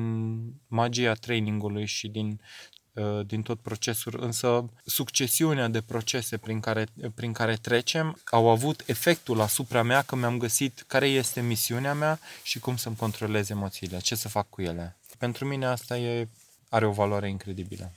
magia 0.68 1.14
trainingului 1.14 1.86
și 1.86 2.08
din 2.08 2.40
Uh, 2.96 3.26
din 3.26 3.42
tot 3.42 3.60
procesul, 3.60 4.18
însă 4.22 4.70
succesiunea 4.86 5.68
de 5.68 5.82
procese 5.82 6.38
prin 6.38 6.60
care, 6.60 6.86
prin 7.16 7.34
care 7.34 7.56
trecem 7.56 8.22
au 8.26 8.50
avut 8.50 8.84
efectul 8.86 9.42
asupra 9.42 9.82
mea 9.82 10.02
că 10.02 10.16
mi-am 10.16 10.38
găsit 10.38 10.84
care 10.88 11.08
este 11.08 11.42
misiunea 11.42 11.94
mea 11.94 12.20
și 12.44 12.60
cum 12.60 12.76
să-mi 12.76 12.96
controlez 12.96 13.50
emoțiile, 13.50 14.00
ce 14.00 14.16
să 14.16 14.28
fac 14.28 14.50
cu 14.50 14.62
ele. 14.62 14.98
Pentru 15.18 15.46
mine 15.46 15.66
asta 15.66 15.98
e, 15.98 16.28
are 16.70 16.86
o 16.86 16.92
valoare 16.92 17.30
incredibilă. 17.30 17.92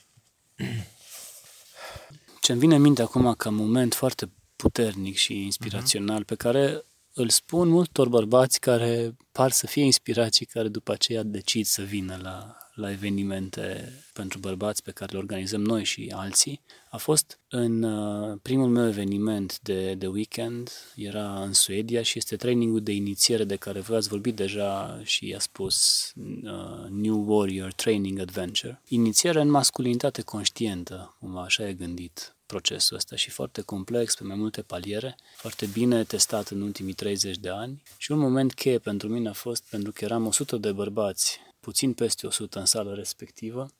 Ce 2.40 2.52
îmi 2.52 2.60
vine 2.60 2.74
în 2.74 2.80
minte 2.80 3.02
acum 3.02 3.34
ca 3.34 3.50
moment 3.50 3.94
foarte 3.94 4.30
puternic 4.56 5.16
și 5.16 5.44
inspirațional 5.44 6.22
uh-huh. 6.22 6.26
pe 6.26 6.34
care 6.34 6.82
îl 7.14 7.28
spun 7.28 7.68
multor 7.68 8.08
bărbați 8.08 8.60
care 8.60 9.16
par 9.32 9.50
să 9.50 9.66
fie 9.66 9.82
inspirați 9.82 10.36
și 10.36 10.44
care 10.44 10.68
după 10.68 10.92
aceea 10.92 11.22
decid 11.22 11.66
să 11.66 11.82
vină 11.82 12.18
la, 12.22 12.56
la 12.78 12.90
evenimente 12.90 13.92
pentru 14.12 14.38
bărbați 14.38 14.82
pe 14.82 14.90
care 14.90 15.12
le 15.12 15.18
organizăm 15.18 15.60
noi 15.60 15.84
și 15.84 16.12
alții, 16.14 16.60
a 16.90 16.96
fost 16.96 17.38
în 17.48 17.82
uh, 17.82 18.38
primul 18.42 18.68
meu 18.68 18.86
eveniment 18.86 19.58
de, 19.60 19.94
de 19.94 20.06
weekend, 20.06 20.70
era 20.96 21.42
în 21.42 21.52
Suedia 21.52 22.02
și 22.02 22.18
este 22.18 22.36
trainingul 22.36 22.82
de 22.82 22.92
inițiere 22.92 23.44
de 23.44 23.56
care 23.56 23.80
voi 23.80 23.96
ați 23.96 24.08
vorbit 24.08 24.36
deja 24.36 25.00
și 25.02 25.34
a 25.36 25.38
spus 25.38 25.76
uh, 26.16 26.88
New 26.90 27.24
Warrior 27.26 27.72
Training 27.72 28.18
Adventure. 28.18 28.82
Inițiere 28.88 29.40
în 29.40 29.50
masculinitate 29.50 30.22
conștientă, 30.22 31.16
cum 31.20 31.36
așa 31.36 31.68
e 31.68 31.72
gândit 31.72 32.32
procesul 32.46 32.96
ăsta 32.96 33.16
și 33.16 33.30
foarte 33.30 33.60
complex, 33.60 34.14
pe 34.14 34.24
mai 34.24 34.36
multe 34.36 34.62
paliere, 34.62 35.16
foarte 35.36 35.66
bine 35.66 36.04
testat 36.04 36.48
în 36.48 36.60
ultimii 36.60 36.92
30 36.92 37.36
de 37.36 37.48
ani 37.48 37.82
și 37.96 38.12
un 38.12 38.18
moment 38.18 38.54
cheie 38.54 38.78
pentru 38.78 39.08
mine 39.08 39.28
a 39.28 39.32
fost 39.32 39.64
pentru 39.70 39.92
că 39.92 40.04
eram 40.04 40.26
100 40.26 40.56
de 40.56 40.72
bărbați 40.72 41.40
puțin 41.68 41.92
peste 41.92 42.26
100 42.26 42.58
în 42.58 42.64
sală 42.64 42.94
respectivă, 42.94 43.70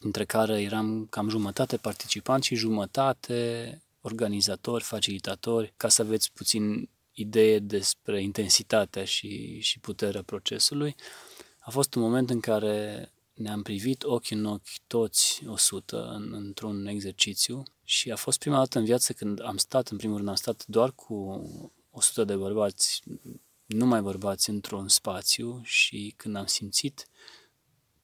între 0.00 0.24
care 0.24 0.62
eram 0.62 1.06
cam 1.10 1.28
jumătate 1.28 1.76
participanți 1.76 2.46
și 2.46 2.54
jumătate 2.54 3.38
organizatori, 4.00 4.84
facilitatori, 4.84 5.72
ca 5.76 5.88
să 5.88 6.02
aveți 6.02 6.32
puțin 6.32 6.88
idee 7.12 7.58
despre 7.58 8.22
intensitatea 8.22 9.04
și, 9.04 9.60
și 9.60 9.78
puterea 9.78 10.22
procesului. 10.22 10.94
A 11.58 11.70
fost 11.70 11.94
un 11.94 12.02
moment 12.02 12.30
în 12.30 12.40
care 12.40 13.12
ne-am 13.34 13.62
privit 13.62 14.02
ochi 14.02 14.30
în 14.30 14.44
ochi 14.44 14.78
toți 14.86 15.42
100 15.46 16.04
în, 16.04 16.32
într-un 16.32 16.86
exercițiu 16.86 17.62
și 17.84 18.10
a 18.10 18.16
fost 18.16 18.38
prima 18.38 18.56
dată 18.56 18.78
în 18.78 18.84
viață 18.84 19.12
când 19.12 19.42
am 19.42 19.56
stat, 19.56 19.88
în 19.88 19.96
primul 19.96 20.16
rând 20.16 20.28
am 20.28 20.34
stat 20.34 20.66
doar 20.66 20.92
cu 20.92 21.14
100 21.90 22.24
de 22.24 22.36
bărbați 22.36 23.02
numai 23.66 24.00
bărbați 24.00 24.50
într-un 24.50 24.88
spațiu 24.88 25.60
și 25.62 26.14
când 26.16 26.36
am 26.36 26.46
simțit 26.46 27.06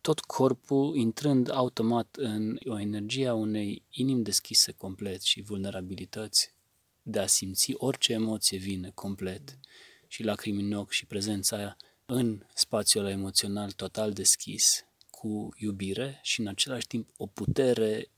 tot 0.00 0.20
corpul 0.20 0.96
intrând 0.96 1.50
automat 1.50 2.16
în 2.18 2.58
o 2.64 2.78
energie 2.78 3.26
a 3.26 3.34
unei 3.34 3.82
inimi 3.90 4.22
deschise 4.22 4.72
complet 4.72 5.22
și 5.22 5.40
vulnerabilități 5.40 6.54
de 7.02 7.18
a 7.18 7.26
simți 7.26 7.72
orice 7.76 8.12
emoție 8.12 8.58
vine 8.58 8.90
complet 8.94 9.58
și 10.06 10.22
lacrimi 10.22 10.62
în 10.62 10.72
ochi 10.72 10.90
și 10.90 11.06
prezența 11.06 11.56
aia 11.56 11.76
în 12.06 12.46
spațiul 12.54 13.06
emoțional 13.06 13.70
total 13.70 14.12
deschis, 14.12 14.84
cu 15.10 15.48
iubire 15.56 16.20
și 16.22 16.40
în 16.40 16.46
același 16.46 16.86
timp 16.86 17.08
o 17.16 17.26
putere 17.26 18.10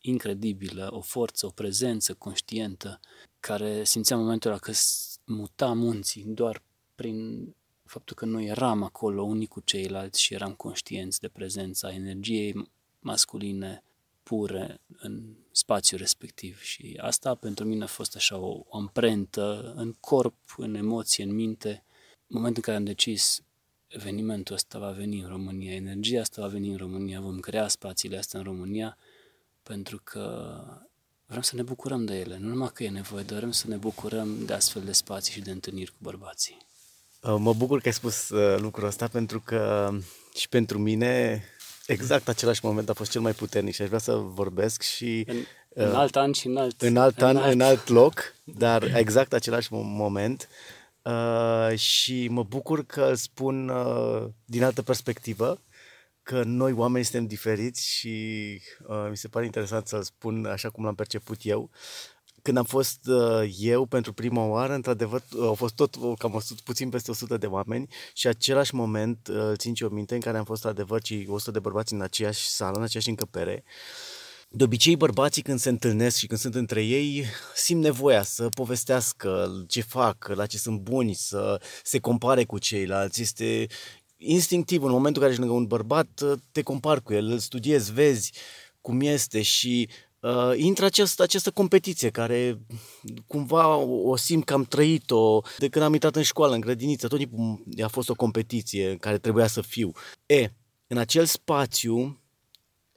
incredibilă, 0.00 0.88
o 0.92 1.00
forță, 1.00 1.46
o 1.46 1.50
prezență 1.50 2.14
conștientă 2.14 3.00
care 3.40 3.84
simțeam 3.84 4.18
în 4.18 4.24
momentul 4.24 4.50
ăla 4.50 4.58
că 4.58 4.72
muta 5.24 5.72
munții 5.72 6.24
doar 6.24 6.62
prin 6.94 7.48
faptul 7.84 8.16
că 8.16 8.24
noi 8.24 8.44
eram 8.44 8.82
acolo 8.82 9.22
unii 9.22 9.46
cu 9.46 9.60
ceilalți 9.60 10.22
și 10.22 10.34
eram 10.34 10.52
conștienți 10.52 11.20
de 11.20 11.28
prezența 11.28 11.92
energiei 11.92 12.70
masculine 13.00 13.82
pure 14.22 14.80
în 14.96 15.22
spațiul 15.50 16.00
respectiv 16.00 16.60
și 16.60 16.98
asta 17.00 17.34
pentru 17.34 17.64
mine 17.64 17.84
a 17.84 17.86
fost 17.86 18.16
așa 18.16 18.36
o, 18.38 18.64
o 18.68 18.76
amprentă 18.76 19.72
în 19.76 19.92
corp, 20.00 20.54
în 20.56 20.74
emoție, 20.74 21.24
în 21.24 21.34
minte. 21.34 21.84
În 22.26 22.36
momentul 22.36 22.56
în 22.56 22.62
care 22.62 22.76
am 22.76 22.84
decis 22.84 23.42
evenimentul 23.86 24.54
ăsta 24.54 24.78
va 24.78 24.90
veni 24.90 25.20
în 25.20 25.28
România, 25.28 25.74
energia 25.74 26.20
asta 26.20 26.42
va 26.42 26.48
veni 26.48 26.68
în 26.68 26.76
România, 26.76 27.20
vom 27.20 27.38
crea 27.38 27.68
spațiile 27.68 28.16
astea 28.16 28.38
în 28.38 28.44
România 28.44 28.96
pentru 29.62 30.00
că 30.04 30.62
vrem 31.26 31.42
să 31.42 31.56
ne 31.56 31.62
bucurăm 31.62 32.04
de 32.04 32.14
ele. 32.18 32.38
Nu 32.40 32.48
numai 32.48 32.70
că 32.74 32.82
e 32.82 32.88
nevoie, 32.88 33.22
dar 33.22 33.38
vrem 33.38 33.50
să 33.50 33.68
ne 33.68 33.76
bucurăm 33.76 34.44
de 34.44 34.52
astfel 34.52 34.82
de 34.82 34.92
spații 34.92 35.32
și 35.32 35.40
de 35.40 35.50
întâlniri 35.50 35.90
cu 35.90 35.96
bărbații. 35.98 36.56
Uh, 37.20 37.34
mă 37.38 37.52
bucur 37.54 37.80
că 37.80 37.86
ai 37.86 37.92
spus 37.92 38.28
uh, 38.28 38.58
lucrul 38.60 38.86
ăsta 38.86 39.08
pentru 39.08 39.40
că 39.40 39.90
și 40.34 40.48
pentru 40.48 40.78
mine 40.78 41.42
exact 41.86 42.28
același 42.28 42.64
moment 42.64 42.88
a 42.88 42.92
fost 42.92 43.10
cel 43.10 43.20
mai 43.20 43.32
puternic 43.32 43.74
și 43.74 43.82
aș 43.82 43.88
vrea 43.88 43.98
să 43.98 44.14
vorbesc 44.14 44.82
și... 44.82 45.24
În, 45.26 45.36
în 45.68 45.88
uh, 45.88 45.94
alt 45.94 46.16
an 46.16 46.32
și 46.32 46.46
în 46.46 46.56
alt... 46.56 46.82
În 46.82 46.96
alt 46.96 47.22
an, 47.22 47.36
în 47.36 47.42
alt, 47.42 47.52
în 47.52 47.60
alt 47.60 47.88
loc, 47.88 48.34
dar 48.44 48.96
exact 48.96 49.32
același 49.32 49.68
moment. 49.70 50.48
Uh, 51.02 51.78
și 51.78 52.28
mă 52.28 52.42
bucur 52.42 52.84
că 52.84 53.02
îl 53.02 53.14
spun 53.14 53.68
uh, 53.68 54.24
din 54.44 54.64
altă 54.64 54.82
perspectivă, 54.82 55.60
că 56.24 56.42
noi 56.44 56.72
oamenii 56.72 57.06
suntem 57.06 57.26
diferiți 57.26 57.88
și 57.88 58.60
uh, 58.86 59.06
mi 59.10 59.16
se 59.16 59.28
pare 59.28 59.44
interesant 59.44 59.86
să-l 59.86 60.02
spun 60.02 60.44
așa 60.44 60.70
cum 60.70 60.84
l-am 60.84 60.94
perceput 60.94 61.38
eu. 61.42 61.70
Când 62.42 62.56
am 62.56 62.64
fost 62.64 63.06
uh, 63.06 63.54
eu 63.58 63.86
pentru 63.86 64.12
prima 64.12 64.44
oară, 64.44 64.74
într-adevăr, 64.74 65.22
uh, 65.36 65.42
au 65.42 65.54
fost 65.54 65.74
tot 65.74 65.94
uh, 65.94 66.12
cam 66.18 66.34
100, 66.34 66.60
puțin 66.64 66.88
peste 66.88 67.10
100 67.10 67.36
de 67.36 67.46
oameni 67.46 67.88
și 68.14 68.26
același 68.26 68.74
moment, 68.74 69.28
uh, 69.28 69.52
țin 69.54 69.74
și 69.74 69.84
o 69.84 69.88
minte, 69.88 70.14
în 70.14 70.20
care 70.20 70.38
am 70.38 70.44
fost, 70.44 70.64
adevăr, 70.64 71.04
și 71.04 71.26
100 71.28 71.50
de 71.50 71.58
bărbați 71.58 71.92
în 71.92 72.00
aceeași 72.00 72.48
sală, 72.48 72.76
în 72.76 72.82
aceeași 72.82 73.08
încăpere. 73.08 73.64
De 74.48 74.64
obicei, 74.64 74.96
bărbații 74.96 75.42
când 75.42 75.58
se 75.58 75.68
întâlnesc 75.68 76.16
și 76.16 76.26
când 76.26 76.40
sunt 76.40 76.54
între 76.54 76.82
ei, 76.82 77.24
simt 77.54 77.82
nevoia 77.82 78.22
să 78.22 78.48
povestească 78.48 79.48
ce 79.68 79.80
fac, 79.80 80.28
la 80.34 80.46
ce 80.46 80.58
sunt 80.58 80.80
buni, 80.80 81.14
să 81.14 81.60
se 81.82 81.98
compare 81.98 82.44
cu 82.44 82.58
ceilalți. 82.58 83.22
Este 83.22 83.66
instinctiv, 84.24 84.82
în 84.82 84.90
momentul 84.90 85.22
în 85.22 85.28
care 85.28 85.30
ești 85.30 85.40
lângă 85.40 85.54
un 85.54 85.66
bărbat, 85.66 86.22
te 86.52 86.62
compari 86.62 87.02
cu 87.02 87.12
el, 87.12 87.26
îl 87.26 87.38
studiezi, 87.38 87.92
vezi 87.92 88.32
cum 88.80 89.00
este 89.00 89.42
și 89.42 89.88
uh, 90.20 90.52
intră 90.56 90.84
această, 90.84 91.22
această 91.22 91.50
competiție 91.50 92.10
care 92.10 92.60
cumva 93.26 93.76
o 93.76 94.16
simt 94.16 94.44
că 94.44 94.52
am 94.52 94.64
trăit-o 94.64 95.40
de 95.58 95.68
când 95.68 95.84
am 95.84 95.92
intrat 95.92 96.16
în 96.16 96.22
școală, 96.22 96.54
în 96.54 96.60
grădiniță, 96.60 97.08
tot 97.08 97.18
timpul 97.18 97.64
a 97.82 97.88
fost 97.88 98.08
o 98.08 98.14
competiție 98.14 98.90
în 98.90 98.96
care 98.96 99.18
trebuia 99.18 99.46
să 99.46 99.60
fiu. 99.60 99.92
E, 100.26 100.50
în 100.86 100.96
acel 100.96 101.24
spațiu, 101.24 102.20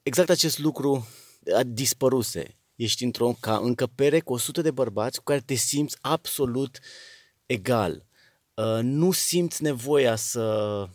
exact 0.04 0.30
acest 0.30 0.60
lucru 0.60 1.08
a 1.56 1.64
dispăruse. 1.64 2.58
Ești 2.76 3.04
într-o 3.04 3.36
ca 3.40 3.58
încăpere 3.58 4.20
cu 4.20 4.34
100 4.34 4.62
de 4.62 4.72
bărbați 4.72 5.18
cu 5.18 5.24
care 5.24 5.40
te 5.40 5.54
simți 5.54 5.98
absolut 6.02 6.80
egal. 7.46 8.06
Uh, 8.54 8.80
nu 8.82 9.12
simți 9.12 9.64
nevoia 9.64 10.16
să, 10.16 10.90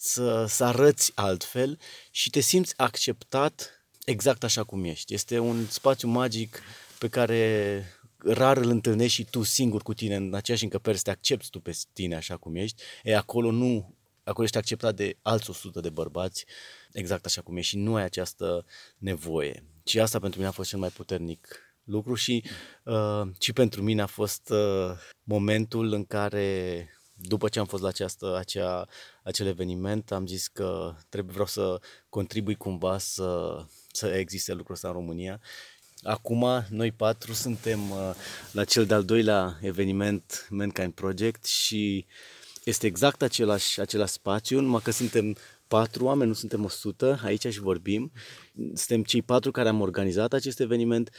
să, 0.00 0.44
să 0.48 0.64
arăți 0.64 1.12
altfel 1.14 1.78
și 2.10 2.30
te 2.30 2.40
simți 2.40 2.74
acceptat 2.76 3.82
exact 4.04 4.44
așa 4.44 4.64
cum 4.64 4.84
ești. 4.84 5.14
Este 5.14 5.38
un 5.38 5.66
spațiu 5.66 6.08
magic 6.08 6.62
pe 6.98 7.08
care 7.08 7.82
rar 8.18 8.56
îl 8.56 8.68
întâlnești 8.68 9.14
și 9.14 9.30
tu 9.30 9.42
singur 9.42 9.82
cu 9.82 9.94
tine 9.94 10.16
în 10.16 10.34
aceeași 10.34 10.64
încăpere 10.64 10.96
să 10.96 11.02
te 11.02 11.10
accepti 11.10 11.50
tu 11.50 11.60
pe 11.60 11.76
tine 11.92 12.16
așa 12.16 12.36
cum 12.36 12.56
ești. 12.56 12.82
E, 13.02 13.16
acolo 13.16 13.50
nu, 13.50 13.94
acolo 14.24 14.44
ești 14.44 14.58
acceptat 14.58 14.94
de 14.94 15.16
alți 15.22 15.50
100 15.50 15.80
de 15.80 15.90
bărbați 15.90 16.44
exact 16.92 17.24
așa 17.24 17.40
cum 17.40 17.56
ești 17.56 17.70
și 17.70 17.76
nu 17.76 17.94
ai 17.94 18.02
această 18.02 18.64
nevoie. 18.98 19.64
Și 19.84 20.00
asta 20.00 20.18
pentru 20.18 20.38
mine 20.38 20.50
a 20.50 20.54
fost 20.54 20.68
cel 20.68 20.78
mai 20.78 20.88
puternic 20.88 21.48
lucru 21.84 22.14
și, 22.14 22.44
uh, 22.84 23.22
și 23.38 23.52
pentru 23.52 23.82
mine 23.82 24.02
a 24.02 24.06
fost 24.06 24.50
uh, 24.50 24.90
momentul 25.22 25.92
în 25.92 26.04
care 26.04 26.88
după 27.20 27.48
ce 27.48 27.58
am 27.58 27.66
fost 27.66 27.82
la 27.82 27.88
această, 27.88 28.36
acea, 28.36 28.86
acel 29.22 29.46
eveniment, 29.46 30.12
am 30.12 30.26
zis 30.26 30.46
că 30.46 30.94
trebuie, 31.08 31.32
vreau 31.32 31.48
să 31.48 31.80
contribui 32.08 32.54
cumva 32.54 32.98
să 32.98 33.58
să 33.92 34.06
existe 34.06 34.52
lucrul 34.52 34.74
ăsta 34.74 34.88
în 34.88 34.94
România. 34.94 35.40
Acum, 36.02 36.44
noi 36.68 36.92
patru 36.92 37.32
suntem 37.32 37.90
uh, 37.90 38.14
la 38.52 38.64
cel 38.64 38.86
de-al 38.86 39.04
doilea 39.04 39.58
eveniment 39.60 40.46
Mankind 40.50 40.92
Project 40.92 41.44
și 41.44 42.06
este 42.64 42.86
exact 42.86 43.22
același, 43.22 43.80
același 43.80 44.12
spațiu, 44.12 44.60
numai 44.60 44.80
că 44.84 44.90
suntem 44.90 45.36
patru 45.68 46.04
oameni, 46.04 46.28
nu 46.28 46.34
suntem 46.34 46.64
100 46.64 47.20
aici 47.24 47.46
și 47.46 47.60
vorbim. 47.60 48.12
Suntem 48.54 49.02
cei 49.02 49.22
patru 49.22 49.50
care 49.50 49.68
am 49.68 49.80
organizat 49.80 50.32
acest 50.32 50.60
eveniment 50.60 51.10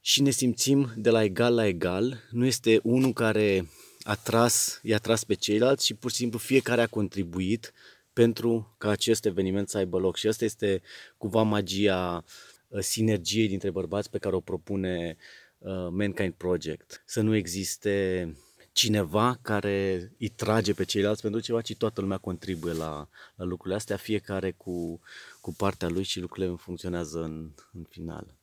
și 0.00 0.22
ne 0.22 0.30
simțim 0.30 0.92
de 0.96 1.10
la 1.10 1.22
egal 1.22 1.54
la 1.54 1.66
egal. 1.66 2.20
Nu 2.30 2.46
este 2.46 2.80
unul 2.82 3.12
care 3.12 3.68
a 4.04 4.14
tras, 4.14 4.80
i-a 4.82 4.98
tras 4.98 5.24
pe 5.24 5.34
ceilalți 5.34 5.86
și 5.86 5.94
pur 5.94 6.10
și 6.10 6.16
simplu 6.16 6.38
fiecare 6.38 6.82
a 6.82 6.86
contribuit 6.86 7.72
pentru 8.12 8.74
ca 8.78 8.88
acest 8.90 9.24
eveniment 9.24 9.68
să 9.68 9.76
aibă 9.76 9.98
loc. 9.98 10.16
Și 10.16 10.26
asta 10.26 10.44
este 10.44 10.82
cumva 11.16 11.42
magia 11.42 12.24
uh, 12.68 12.80
sinergiei 12.80 13.48
dintre 13.48 13.70
bărbați 13.70 14.10
pe 14.10 14.18
care 14.18 14.34
o 14.34 14.40
propune 14.40 15.16
uh, 15.58 15.88
Mankind 15.90 16.32
Project. 16.32 17.02
Să 17.06 17.20
nu 17.20 17.34
existe 17.34 18.36
cineva 18.72 19.38
care 19.42 20.10
îi 20.18 20.28
trage 20.28 20.74
pe 20.74 20.84
ceilalți 20.84 21.22
pentru 21.22 21.40
ceva, 21.40 21.60
ci 21.60 21.76
toată 21.76 22.00
lumea 22.00 22.18
contribuie 22.18 22.72
la, 22.72 23.08
la 23.34 23.44
lucrurile 23.44 23.76
astea, 23.76 23.96
fiecare 23.96 24.50
cu, 24.50 25.00
cu 25.40 25.54
partea 25.54 25.88
lui 25.88 26.02
și 26.02 26.20
lucrurile 26.20 26.54
funcționează 26.56 27.22
în, 27.22 27.50
în 27.72 27.84
final. 27.88 28.34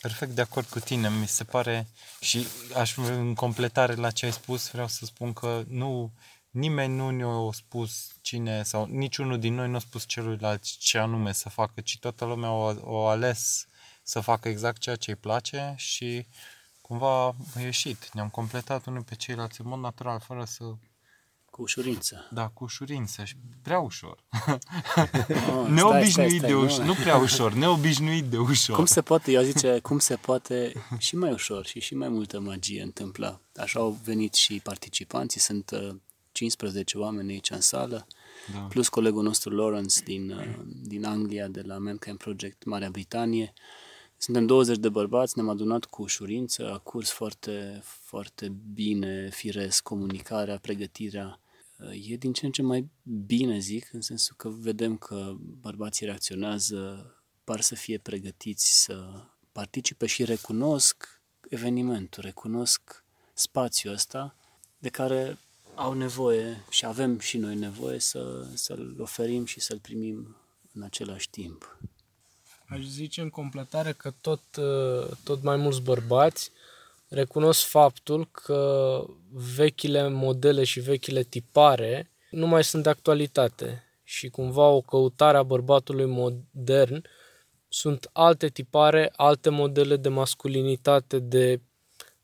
Perfect 0.00 0.32
de 0.32 0.40
acord 0.40 0.66
cu 0.66 0.78
tine, 0.78 1.10
mi 1.10 1.28
se 1.28 1.44
pare 1.44 1.86
și 2.20 2.46
aș 2.76 2.96
în 2.96 3.34
completare 3.34 3.94
la 3.94 4.10
ce 4.10 4.24
ai 4.24 4.32
spus, 4.32 4.70
vreau 4.70 4.88
să 4.88 5.04
spun 5.04 5.32
că 5.32 5.64
nu 5.68 6.12
nimeni 6.50 6.94
nu 6.94 7.10
ne-a 7.10 7.52
spus 7.52 8.12
cine 8.20 8.62
sau 8.62 8.86
niciunul 8.86 9.38
din 9.38 9.54
noi 9.54 9.68
nu 9.68 9.76
a 9.76 9.78
spus 9.78 10.06
celuilalt 10.06 10.62
ce 10.78 10.98
anume 10.98 11.32
să 11.32 11.48
facă, 11.48 11.80
ci 11.80 11.98
toată 11.98 12.24
lumea 12.24 12.50
o, 12.50 13.06
a 13.06 13.10
ales 13.10 13.66
să 14.02 14.20
facă 14.20 14.48
exact 14.48 14.80
ceea 14.80 14.96
ce 14.96 15.10
îi 15.10 15.16
place 15.16 15.74
și 15.76 16.26
cumva 16.80 17.26
a 17.26 17.60
ieșit. 17.60 18.12
Ne-am 18.12 18.28
completat 18.28 18.86
unul 18.86 19.02
pe 19.02 19.14
ceilalți 19.14 19.60
în 19.60 19.68
mod 19.68 19.80
natural, 19.80 20.20
fără 20.20 20.44
să... 20.44 20.64
Cu 21.58 21.64
ușurință. 21.64 22.28
Da, 22.30 22.48
cu 22.48 22.64
ușurință 22.64 23.24
și 23.24 23.34
prea 23.62 23.78
ușor. 23.78 24.16
Oh, 25.52 25.68
neobișnuit 25.68 26.10
stai, 26.12 26.28
stai, 26.28 26.38
stai, 26.38 26.48
de 26.48 26.54
ușor, 26.54 26.78
nu. 26.78 26.84
nu 26.84 26.94
prea 26.94 27.16
ușor, 27.16 27.52
neobișnuit 27.52 28.24
de 28.24 28.38
ușor. 28.38 28.76
Cum 28.76 28.84
se 28.84 29.02
poate, 29.02 29.32
eu 29.32 29.42
zice, 29.42 29.78
cum 29.82 29.98
se 29.98 30.14
poate 30.16 30.72
și 30.98 31.16
mai 31.16 31.32
ușor 31.32 31.66
și 31.66 31.80
și 31.80 31.94
mai 31.94 32.08
multă 32.08 32.40
magie 32.40 32.82
întâmpla. 32.82 33.40
Așa 33.56 33.80
au 33.80 33.98
venit 34.04 34.34
și 34.34 34.60
participanții, 34.62 35.40
sunt 35.40 35.70
uh, 35.70 35.94
15 36.32 36.98
oameni 36.98 37.32
aici 37.32 37.50
în 37.50 37.60
sală, 37.60 38.06
Da. 38.52 38.58
plus 38.58 38.88
colegul 38.88 39.22
nostru 39.22 39.54
Lawrence 39.54 40.00
din, 40.04 40.30
uh, 40.30 40.44
din 40.82 41.04
Anglia, 41.04 41.46
de 41.48 41.62
la 41.66 41.78
Mankind 41.78 42.18
Project 42.18 42.64
Marea 42.64 42.90
Britanie. 42.90 43.52
Suntem 44.16 44.46
20 44.46 44.76
de 44.76 44.88
bărbați, 44.88 45.32
ne-am 45.36 45.48
adunat 45.48 45.84
cu 45.84 46.02
ușurință, 46.02 46.72
a 46.72 46.78
curs 46.78 47.10
foarte, 47.10 47.82
foarte 47.82 48.52
bine, 48.74 49.28
firesc, 49.32 49.82
comunicarea, 49.82 50.58
pregătirea. 50.58 51.40
Uh, 51.78 52.10
E 52.10 52.16
din 52.16 52.32
ce 52.32 52.46
în 52.46 52.52
ce 52.52 52.62
mai 52.62 52.90
bine, 53.02 53.58
zic, 53.58 53.88
în 53.92 54.00
sensul 54.00 54.34
că 54.36 54.48
vedem 54.48 54.96
că 54.96 55.34
bărbații 55.60 56.06
reacționează, 56.06 57.12
par 57.44 57.60
să 57.60 57.74
fie 57.74 57.98
pregătiți 57.98 58.82
să 58.82 59.24
participe 59.52 60.06
și 60.06 60.24
recunosc 60.24 61.20
evenimentul, 61.48 62.22
recunosc 62.22 63.04
spațiul 63.34 63.92
ăsta 63.92 64.36
de 64.78 64.88
care 64.88 65.38
au 65.74 65.92
nevoie 65.92 66.64
și 66.70 66.86
avem 66.86 67.18
și 67.18 67.36
noi 67.36 67.56
nevoie 67.56 67.98
să, 67.98 68.46
să-l 68.54 68.96
oferim 68.98 69.44
și 69.44 69.60
să-l 69.60 69.78
primim 69.78 70.36
în 70.72 70.82
același 70.82 71.30
timp. 71.30 71.78
Aș 72.68 72.84
zice 72.84 73.20
în 73.20 73.30
completare 73.30 73.92
că 73.92 74.10
tot, 74.20 74.42
uh, 74.56 75.16
tot 75.24 75.42
mai 75.42 75.56
mulți 75.56 75.80
bărbați 75.80 76.50
recunosc 77.08 77.66
faptul 77.66 78.28
că 78.30 79.04
vechile 79.56 80.08
modele 80.08 80.64
și 80.64 80.80
vechile 80.80 81.22
tipare 81.22 82.12
nu 82.30 82.46
mai 82.46 82.64
sunt 82.64 82.82
de 82.82 82.88
actualitate 82.88 83.82
și 84.04 84.28
cumva 84.28 84.66
o 84.66 84.80
căutare 84.80 85.36
a 85.36 85.42
bărbatului 85.42 86.06
modern 86.06 87.04
sunt 87.68 88.10
alte 88.12 88.48
tipare, 88.48 89.12
alte 89.16 89.48
modele 89.48 89.96
de 89.96 90.08
masculinitate, 90.08 91.18
de 91.18 91.60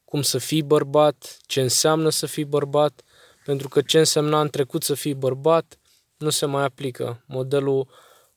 cum 0.04 0.22
să 0.22 0.38
fii 0.38 0.62
bărbat, 0.62 1.36
ce 1.46 1.60
înseamnă 1.60 2.08
să 2.08 2.26
fii 2.26 2.44
bărbat, 2.44 3.02
pentru 3.44 3.68
că 3.68 3.80
ce 3.80 3.98
însemna 3.98 4.40
în 4.40 4.48
trecut 4.48 4.82
să 4.82 4.94
fii 4.94 5.14
bărbat 5.14 5.78
nu 6.16 6.30
se 6.30 6.46
mai 6.46 6.64
aplică. 6.64 7.24
Modelul 7.26 7.88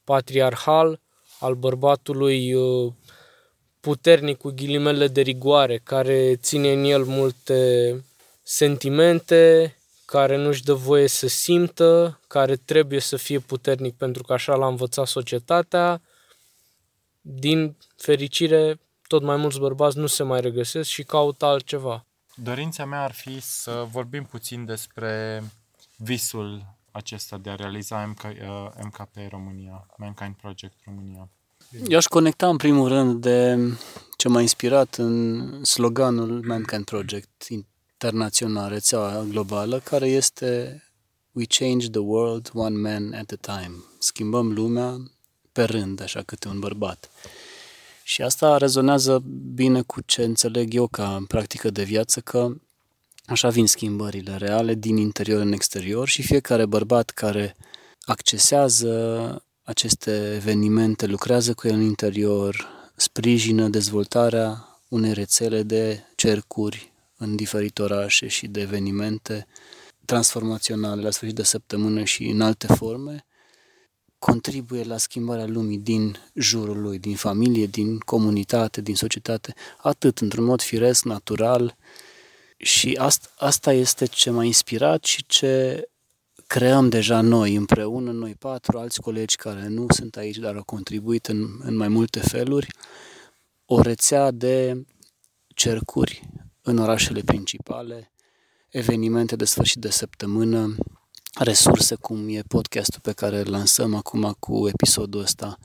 patriarhal 0.04 1.02
al 1.40 1.56
bărbatului 1.56 2.54
uh, 2.54 2.94
puternic 3.88 4.38
cu 4.38 4.50
ghilimele 4.50 5.08
de 5.08 5.22
rigoare, 5.22 5.78
care 5.78 6.36
ține 6.36 6.72
în 6.72 6.84
el 6.84 7.04
multe 7.04 7.60
sentimente, 8.44 9.76
care 10.06 10.36
nu-și 10.38 10.64
dă 10.64 10.74
voie 10.74 11.08
să 11.08 11.28
simtă, 11.28 12.20
care 12.28 12.56
trebuie 12.56 13.00
să 13.00 13.18
fie 13.18 13.40
puternic 13.40 13.96
pentru 13.96 14.24
că 14.24 14.34
așa 14.34 14.56
l-a 14.56 14.68
învățat 14.68 15.08
societatea. 15.08 16.02
Din 17.22 17.78
fericire, 17.98 18.80
tot 19.08 19.24
mai 19.24 19.36
mulți 19.36 19.60
bărbați 19.60 19.98
nu 19.98 20.08
se 20.08 20.24
mai 20.24 20.42
regăsesc 20.42 20.90
și 20.90 21.04
caută 21.04 21.46
altceva. 21.46 22.06
Dorința 22.36 22.86
mea 22.86 23.04
ar 23.04 23.12
fi 23.12 23.42
să 23.42 23.86
vorbim 23.92 24.24
puțin 24.24 24.66
despre 24.66 25.44
visul 25.96 26.66
acesta 26.92 27.38
de 27.38 27.50
a 27.50 27.56
realiza 27.56 28.06
MK, 28.06 28.24
uh, 28.24 28.70
MKP 28.84 29.16
România, 29.30 29.88
Mankind 29.98 30.36
Project 30.36 30.76
România. 30.86 31.30
Eu 31.88 31.98
aș 31.98 32.06
conecta 32.06 32.50
în 32.50 32.58
primul 32.58 32.88
rând 32.88 33.22
de 33.22 33.58
ce 34.18 34.28
m-a 34.28 34.42
inspirat 34.42 34.96
în 34.96 35.64
sloganul 35.64 36.44
Mankind 36.46 36.86
Project 36.86 37.46
internațional, 37.48 38.70
rețeaua 38.70 39.26
globală, 39.30 39.80
care 39.80 40.08
este 40.08 40.82
We 41.32 41.46
change 41.46 41.90
the 41.90 42.00
world 42.00 42.50
one 42.54 42.78
man 42.78 43.14
at 43.14 43.32
a 43.32 43.58
time. 43.58 43.76
Schimbăm 44.00 44.54
lumea 44.54 44.98
pe 45.52 45.64
rând, 45.64 46.02
așa 46.02 46.22
câte 46.22 46.48
un 46.48 46.60
bărbat. 46.60 47.10
Și 48.04 48.22
asta 48.22 48.58
rezonează 48.58 49.24
bine 49.54 49.82
cu 49.82 50.02
ce 50.02 50.24
înțeleg 50.24 50.74
eu 50.74 50.88
ca 50.88 51.24
practică 51.28 51.70
de 51.70 51.84
viață, 51.84 52.20
că 52.20 52.54
așa 53.26 53.50
vin 53.50 53.68
schimbările 53.68 54.36
reale 54.36 54.74
din 54.74 54.98
interior 54.98 55.42
în 55.42 55.52
exterior 55.52 56.08
și 56.08 56.22
fiecare 56.22 56.66
bărbat 56.66 57.10
care 57.10 57.56
accesează 58.06 59.42
aceste 59.68 60.34
evenimente, 60.36 61.06
lucrează 61.06 61.54
cu 61.54 61.68
el 61.68 61.74
în 61.74 61.82
interior, 61.82 62.68
sprijină 62.96 63.68
dezvoltarea 63.68 64.80
unei 64.88 65.14
rețele 65.14 65.64
de 65.64 66.04
cercuri 66.16 66.92
în 67.18 67.36
diferite 67.36 67.82
orașe 67.82 68.28
și 68.28 68.48
de 68.48 68.62
evenimente 68.62 69.48
transformaționale 70.06 71.02
la 71.02 71.12
sfârșit 71.12 71.36
de 71.36 71.44
săptămână 71.44 72.04
și 72.04 72.26
în 72.26 72.42
alte 72.42 72.68
forme, 72.68 73.26
contribuie 74.20 74.84
la 74.84 74.98
schimbarea 74.98 75.46
lumii 75.46 75.78
din 75.78 76.18
jurul 76.34 76.82
lui, 76.82 77.00
din 77.00 77.16
familie, 77.16 77.66
din 77.66 77.98
comunitate, 77.98 78.82
din 78.82 78.96
societate, 78.96 79.54
atât 79.78 80.20
într-un 80.20 80.44
mod 80.44 80.62
firesc, 80.62 81.04
natural. 81.04 81.78
Și 82.58 82.98
asta, 83.00 83.28
asta 83.38 83.74
este 83.74 84.06
ce 84.06 84.30
m-a 84.30 84.44
inspirat 84.44 85.04
și 85.04 85.26
ce 85.26 85.84
creăm 86.48 86.90
deja 86.90 87.22
noi, 87.22 87.56
împreună, 87.56 88.12
noi 88.12 88.36
patru, 88.36 88.78
alți 88.78 89.02
colegi 89.02 89.36
care 89.36 89.68
nu 89.68 89.86
sunt 89.90 90.16
aici, 90.16 90.38
dar 90.38 90.56
au 90.56 90.64
contribuit 90.64 91.26
în, 91.26 91.48
în 91.60 91.76
mai 91.76 91.88
multe 91.88 92.20
feluri, 92.20 92.68
o 93.66 93.82
rețea 93.82 94.32
de 94.32 94.86
cercuri 95.48 96.30
în 96.62 96.78
orașele 96.78 97.22
principale, 97.22 98.12
evenimente 98.70 99.36
de 99.36 99.46
sfârșit 99.46 99.82
de 99.82 99.90
săptămână, 99.90 100.76
resurse 101.40 101.96
cum 101.96 102.28
e 102.30 102.42
podcastul 102.48 103.00
pe 103.02 103.12
care 103.12 103.40
îl 103.40 103.50
lansăm 103.50 103.96
acum 103.96 104.36
cu 104.40 104.68
episodul 104.68 105.22
ăsta. 105.22 105.58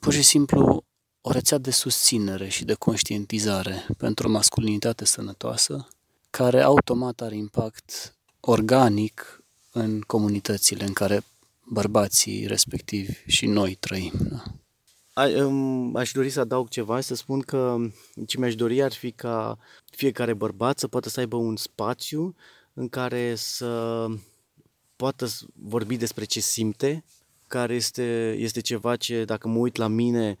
Pur 0.00 0.12
și 0.12 0.22
simplu 0.22 0.84
o 1.20 1.30
rețea 1.30 1.58
de 1.58 1.70
susținere 1.70 2.48
și 2.48 2.64
de 2.64 2.74
conștientizare 2.74 3.86
pentru 3.98 4.28
o 4.28 4.30
masculinitate 4.30 5.04
sănătoasă, 5.04 5.88
care 6.30 6.60
automat 6.60 7.20
are 7.20 7.36
impact 7.36 8.16
organic 8.40 9.41
în 9.72 10.00
comunitățile 10.00 10.84
în 10.84 10.92
care 10.92 11.22
bărbații 11.64 12.46
respectivi 12.46 13.12
și 13.26 13.46
noi 13.46 13.74
trăim. 13.74 14.12
Da? 14.30 14.42
A, 15.14 15.26
um, 15.26 15.96
aș 15.96 16.12
dori 16.12 16.30
să 16.30 16.40
adaug 16.40 16.68
ceva 16.68 17.00
și 17.00 17.06
să 17.06 17.14
spun 17.14 17.40
că 17.40 17.76
ce 18.26 18.38
mi-aș 18.38 18.54
dori 18.54 18.82
ar 18.82 18.92
fi 18.92 19.10
ca 19.12 19.58
fiecare 19.90 20.34
bărbat 20.34 20.78
să 20.78 20.88
poată 20.88 21.08
să 21.08 21.20
aibă 21.20 21.36
un 21.36 21.56
spațiu 21.56 22.34
în 22.74 22.88
care 22.88 23.34
să 23.34 24.06
poată 24.96 25.26
vorbi 25.54 25.96
despre 25.96 26.24
ce 26.24 26.40
simte, 26.40 27.04
care 27.46 27.74
este, 27.74 28.36
este 28.38 28.60
ceva 28.60 28.96
ce, 28.96 29.24
dacă 29.24 29.48
mă 29.48 29.58
uit 29.58 29.76
la 29.76 29.86
mine, 29.86 30.38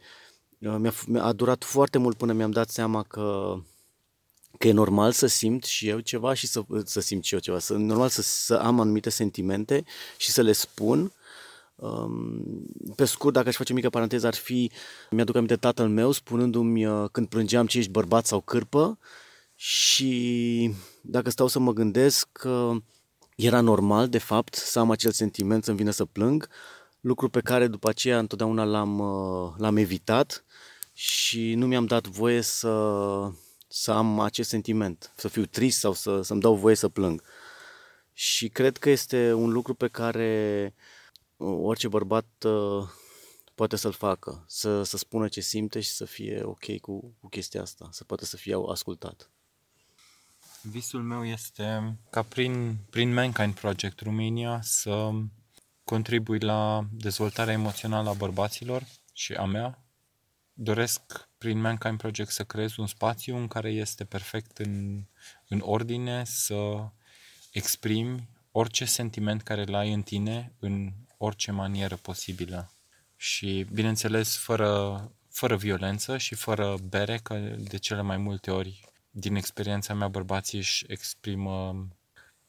mi-a, 0.58 0.92
mi-a 1.06 1.32
durat 1.32 1.64
foarte 1.64 1.98
mult 1.98 2.16
până 2.16 2.32
mi-am 2.32 2.50
dat 2.50 2.70
seama 2.70 3.02
că, 3.02 3.56
că 4.58 4.68
e 4.68 4.72
normal 4.72 5.12
să 5.12 5.26
simt 5.26 5.64
și 5.64 5.88
eu 5.88 6.00
ceva 6.00 6.34
și 6.34 6.46
să, 6.46 6.62
să 6.84 7.00
simt 7.00 7.24
și 7.24 7.34
eu 7.34 7.40
ceva. 7.40 7.58
Să, 7.58 7.72
normal 7.72 8.08
să, 8.08 8.22
să 8.22 8.54
am 8.54 8.80
anumite 8.80 9.10
sentimente 9.10 9.84
și 10.16 10.30
să 10.30 10.42
le 10.42 10.52
spun. 10.52 11.12
Um, 11.74 12.44
pe 12.96 13.04
scurt, 13.04 13.34
dacă 13.34 13.48
aș 13.48 13.56
face 13.56 13.72
o 13.72 13.74
mică 13.74 13.90
paranteză, 13.90 14.26
ar 14.26 14.34
fi, 14.34 14.70
mi-aduc 15.10 15.36
aminte 15.36 15.56
tatăl 15.56 15.88
meu 15.88 16.10
spunându-mi 16.10 16.86
uh, 16.86 17.08
când 17.12 17.28
plângeam 17.28 17.66
ce 17.66 17.78
ești 17.78 17.90
bărbat 17.90 18.26
sau 18.26 18.40
cârpă 18.40 18.98
și 19.54 20.74
dacă 21.00 21.30
stau 21.30 21.46
să 21.46 21.58
mă 21.58 21.72
gândesc 21.72 22.28
că 22.32 22.72
era 23.36 23.60
normal, 23.60 24.08
de 24.08 24.18
fapt, 24.18 24.54
să 24.54 24.78
am 24.78 24.90
acel 24.90 25.10
sentiment 25.10 25.64
să-mi 25.64 25.76
vină 25.76 25.90
să 25.90 26.04
plâng, 26.04 26.48
lucru 27.00 27.28
pe 27.28 27.40
care 27.40 27.66
după 27.66 27.88
aceea 27.88 28.18
întotdeauna 28.18 28.64
l-am, 28.64 28.98
uh, 28.98 29.52
l-am 29.56 29.76
evitat 29.76 30.44
și 30.92 31.54
nu 31.54 31.66
mi-am 31.66 31.86
dat 31.86 32.06
voie 32.06 32.40
să, 32.40 32.68
să 33.74 33.90
am 33.92 34.20
acest 34.20 34.48
sentiment, 34.48 35.12
să 35.16 35.28
fiu 35.28 35.44
trist 35.44 35.78
sau 35.78 35.92
să, 35.92 36.22
să-mi 36.22 36.40
dau 36.40 36.54
voie 36.54 36.74
să 36.74 36.88
plâng. 36.88 37.22
Și 38.12 38.48
cred 38.48 38.76
că 38.76 38.90
este 38.90 39.32
un 39.32 39.50
lucru 39.50 39.74
pe 39.74 39.88
care 39.88 40.74
uh, 41.36 41.58
orice 41.62 41.88
bărbat 41.88 42.26
uh, 42.44 42.88
poate 43.54 43.76
să-l 43.76 43.92
facă, 43.92 44.44
să, 44.46 44.82
să 44.82 44.96
spună 44.96 45.28
ce 45.28 45.40
simte 45.40 45.80
și 45.80 45.90
să 45.90 46.04
fie 46.04 46.42
ok 46.42 46.78
cu, 46.80 47.14
cu 47.20 47.28
chestia 47.28 47.62
asta, 47.62 47.88
să 47.90 48.04
poată 48.04 48.24
să 48.24 48.36
fie 48.36 48.56
ascultat. 48.68 49.30
Visul 50.62 51.02
meu 51.02 51.24
este 51.24 51.96
ca 52.10 52.22
prin, 52.22 52.76
prin 52.90 53.12
Mankind 53.12 53.54
Project 53.54 54.00
România 54.00 54.60
să 54.62 55.10
contribui 55.84 56.38
la 56.38 56.84
dezvoltarea 56.90 57.52
emoțională 57.52 58.08
a 58.08 58.12
bărbaților 58.12 58.86
și 59.12 59.32
a 59.32 59.44
mea. 59.44 59.84
Doresc 60.52 61.30
prin 61.42 61.60
Mankind 61.60 61.98
Project 61.98 62.30
să 62.30 62.44
creez 62.44 62.76
un 62.76 62.86
spațiu 62.86 63.36
în 63.36 63.48
care 63.48 63.70
este 63.70 64.04
perfect 64.04 64.58
în, 64.58 65.04
în 65.48 65.60
ordine, 65.64 66.24
să 66.24 66.88
exprimi 67.52 68.28
orice 68.52 68.84
sentiment 68.84 69.42
care 69.42 69.64
îl 69.66 69.74
ai 69.74 69.92
în 69.92 70.02
tine 70.02 70.52
în 70.58 70.92
orice 71.16 71.52
manieră 71.52 71.96
posibilă. 71.96 72.72
Și, 73.16 73.66
bineînțeles, 73.72 74.36
fără, 74.36 75.10
fără 75.30 75.56
violență 75.56 76.18
și 76.18 76.34
fără 76.34 76.74
bere, 76.88 77.18
că 77.22 77.34
de 77.58 77.76
cele 77.76 78.00
mai 78.00 78.16
multe 78.16 78.50
ori, 78.50 78.80
din 79.10 79.34
experiența 79.34 79.94
mea, 79.94 80.08
bărbații 80.08 80.58
își 80.58 80.84
exprimă 80.88 81.86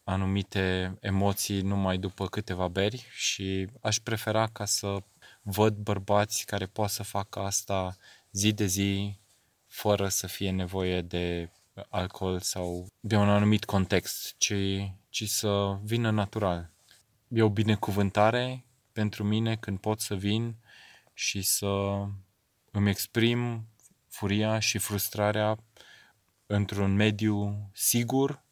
anumite 0.03 0.97
emoții 0.99 1.61
numai 1.61 1.97
după 1.97 2.27
câteva 2.27 2.67
beri 2.67 3.05
și 3.11 3.67
aș 3.81 3.97
prefera 3.99 4.47
ca 4.47 4.65
să 4.65 4.97
văd 5.41 5.75
bărbați 5.75 6.45
care 6.45 6.65
pot 6.65 6.89
să 6.89 7.03
facă 7.03 7.39
asta 7.39 7.97
zi 8.33 8.53
de 8.53 8.65
zi 8.65 9.19
fără 9.67 10.07
să 10.07 10.27
fie 10.27 10.51
nevoie 10.51 11.01
de 11.01 11.49
alcool 11.89 12.39
sau 12.39 12.87
de 12.99 13.15
un 13.15 13.29
anumit 13.29 13.65
context, 13.65 14.35
ci, 14.37 14.53
ci 15.09 15.29
să 15.29 15.79
vină 15.83 16.11
natural. 16.11 16.71
E 17.27 17.41
o 17.41 17.49
binecuvântare 17.49 18.65
pentru 18.91 19.23
mine 19.23 19.55
când 19.55 19.79
pot 19.79 19.99
să 19.99 20.15
vin 20.15 20.55
și 21.13 21.41
să 21.41 21.67
îmi 22.71 22.89
exprim 22.89 23.67
furia 24.07 24.59
și 24.59 24.77
frustrarea 24.77 25.57
într-un 26.45 26.95
mediu 26.95 27.69
sigur 27.73 28.43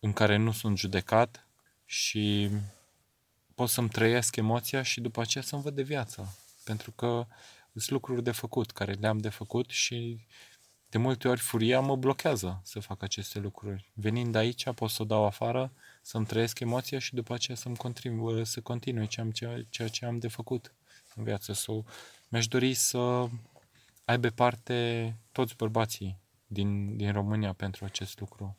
în 0.00 0.12
care 0.12 0.36
nu 0.36 0.52
sunt 0.52 0.78
judecat 0.78 1.46
și 1.84 2.50
pot 3.54 3.68
să-mi 3.68 3.88
trăiesc 3.88 4.36
emoția 4.36 4.82
și 4.82 5.00
după 5.00 5.20
aceea 5.20 5.44
să-mi 5.44 5.62
văd 5.62 5.74
de 5.74 5.82
viață. 5.82 6.36
Pentru 6.64 6.90
că 6.90 7.26
sunt 7.74 7.90
lucruri 7.90 8.22
de 8.22 8.30
făcut, 8.30 8.70
care 8.70 8.92
le-am 8.92 9.18
de 9.18 9.28
făcut 9.28 9.70
și 9.70 10.26
de 10.90 10.98
multe 10.98 11.28
ori 11.28 11.40
furia 11.40 11.80
mă 11.80 11.96
blochează 11.96 12.60
să 12.64 12.80
fac 12.80 13.02
aceste 13.02 13.38
lucruri. 13.38 13.90
Venind 13.94 14.34
aici 14.34 14.70
pot 14.70 14.90
să 14.90 15.02
o 15.02 15.04
dau 15.04 15.24
afară, 15.24 15.72
să-mi 16.02 16.26
trăiesc 16.26 16.60
emoția 16.60 16.98
și 16.98 17.14
după 17.14 17.34
aceea 17.34 17.56
să-mi 17.56 17.76
continui, 17.76 18.46
să 18.46 18.60
continui 18.60 19.08
ceea 19.68 19.88
ce 19.88 20.04
am 20.04 20.18
de 20.18 20.28
făcut 20.28 20.74
în 21.14 21.24
viață. 21.24 21.52
So, 21.52 21.82
mi-aș 22.28 22.48
dori 22.48 22.74
să 22.74 23.28
aibă 24.04 24.28
parte 24.28 25.16
toți 25.32 25.56
bărbații 25.56 26.18
din, 26.46 26.96
din 26.96 27.12
România 27.12 27.52
pentru 27.52 27.84
acest 27.84 28.20
lucru. 28.20 28.56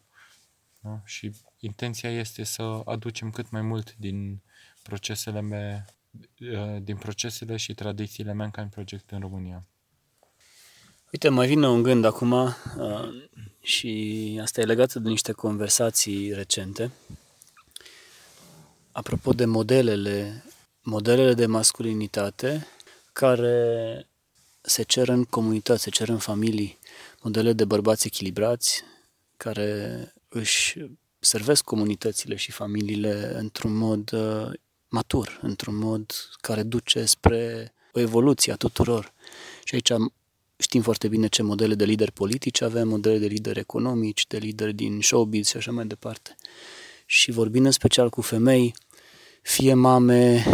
Da? 0.80 1.02
Și 1.06 1.32
intenția 1.60 2.10
este 2.10 2.44
să 2.44 2.82
aducem 2.86 3.30
cât 3.32 3.50
mai 3.50 3.62
mult 3.62 3.96
din 3.96 4.42
procesele 4.84 5.42
me, 5.42 5.86
uh, 5.88 5.94
din 6.82 6.96
procesele 6.96 7.58
și 7.58 7.74
tradițiile 7.74 8.34
Mankind 8.34 8.70
Project 8.70 9.10
în 9.12 9.20
România. 9.20 9.66
Uite, 11.12 11.30
mai 11.30 11.48
vine 11.48 11.68
un 11.68 11.84
gând 11.84 12.06
acum 12.06 12.32
uh, 12.32 12.54
și 13.62 14.40
asta 14.42 14.62
e 14.62 14.66
legat 14.66 14.94
de 14.94 15.10
niște 15.10 15.32
conversații 15.32 16.34
recente. 16.34 16.92
Apropo 18.92 19.34
de 19.34 19.46
modelele, 19.46 20.44
modelele 20.82 21.34
de 21.34 21.46
masculinitate 21.46 22.68
care 23.14 24.08
se 24.62 24.84
cer 24.84 25.08
în 25.08 25.24
comunități, 25.24 25.84
se 25.84 25.90
cer 25.90 26.10
în 26.10 26.18
familii, 26.18 26.78
modele 27.22 27.54
de 27.54 27.66
bărbați 27.66 28.08
echilibrați, 28.08 28.84
care 29.38 30.14
își 30.30 30.78
servesc 31.20 31.64
comunitățile 31.64 32.36
și 32.36 32.52
familiile 32.52 33.38
într-un 33.38 33.74
mod 33.74 34.12
uh, 34.12 34.52
matur, 34.92 35.40
într-un 35.42 35.76
mod 35.76 36.14
care 36.42 36.64
duce 36.64 37.06
spre 37.06 37.74
o 37.94 38.00
evoluție 38.00 38.52
a 38.52 38.56
tuturor. 38.56 39.14
Și 39.64 39.76
aici 39.76 39.92
știm 40.58 40.82
foarte 40.82 41.08
bine 41.08 41.28
ce 41.28 41.42
modele 41.42 41.76
de 41.76 41.86
lideri 41.86 42.12
politici 42.12 42.62
avem, 42.62 42.88
modele 42.88 43.18
de 43.18 43.28
lideri 43.28 43.60
economici, 43.60 44.28
de 44.28 44.38
lideri 44.38 44.74
din 44.74 45.02
showbiz 45.02 45.48
și 45.48 45.58
așa 45.58 45.72
mai 45.72 45.86
departe. 45.86 46.36
Și 47.06 47.32
vorbind 47.32 47.66
în 47.66 47.72
special 47.72 48.10
cu 48.10 48.22
femei, 48.22 48.76
fie 49.42 49.74
mame, 49.74 50.46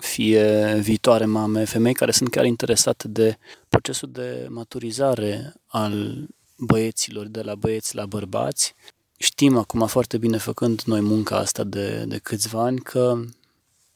fie 0.00 0.74
viitoare 0.80 1.24
mame, 1.24 1.64
femei 1.64 1.94
care 1.94 2.10
sunt 2.10 2.30
chiar 2.30 2.44
interesate 2.44 3.08
de 3.08 3.38
procesul 3.68 4.10
de 4.12 4.46
maturizare 4.48 5.54
al 5.66 6.26
băieților, 6.56 7.26
de 7.26 7.42
la 7.42 7.54
băieți 7.54 7.94
la 7.94 8.06
bărbați. 8.06 8.74
Știm 9.18 9.56
acum 9.56 9.86
foarte 9.86 10.18
bine, 10.18 10.36
făcând 10.36 10.82
noi 10.82 11.00
munca 11.00 11.36
asta 11.36 11.64
de, 11.64 12.04
de 12.04 12.18
câțiva 12.18 12.62
ani, 12.62 12.78
că 12.78 13.24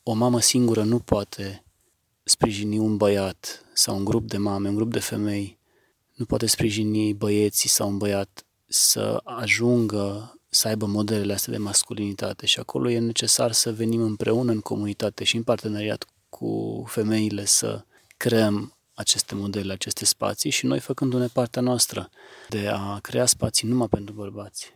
o 0.09 0.13
mamă 0.13 0.41
singură 0.41 0.83
nu 0.83 0.99
poate 0.99 1.65
sprijini 2.23 2.79
un 2.79 2.97
băiat 2.97 3.65
sau 3.75 3.97
un 3.97 4.05
grup 4.05 4.29
de 4.29 4.37
mame, 4.37 4.69
un 4.69 4.75
grup 4.75 4.93
de 4.93 4.99
femei, 4.99 5.59
nu 6.15 6.25
poate 6.25 6.47
sprijini 6.47 7.15
băieții 7.15 7.69
sau 7.69 7.89
un 7.89 7.99
băiat 7.99 8.47
să 8.67 9.21
ajungă 9.25 10.35
să 10.49 10.69
aibă 10.69 10.87
modelele 10.87 11.33
astea 11.33 11.53
de 11.53 11.59
masculinitate 11.59 12.47
și 12.47 12.59
acolo 12.59 12.91
e 12.91 12.99
necesar 12.99 13.53
să 13.53 13.73
venim 13.73 14.01
împreună 14.01 14.53
în 14.53 14.61
comunitate 14.61 15.25
și 15.25 15.37
în 15.37 15.43
parteneriat 15.43 16.07
cu 16.29 16.85
femeile 16.89 17.45
să 17.45 17.85
creăm 18.17 18.77
aceste 18.95 19.35
modele, 19.35 19.73
aceste 19.73 20.05
spații 20.05 20.51
și 20.51 20.67
noi 20.67 20.81
făcându-ne 20.81 21.27
partea 21.27 21.63
noastră 21.63 22.11
de 22.49 22.69
a 22.69 22.99
crea 22.99 23.27
spații 23.27 23.69
numai 23.69 23.89
pentru 23.89 24.15
bărbați 24.15 24.73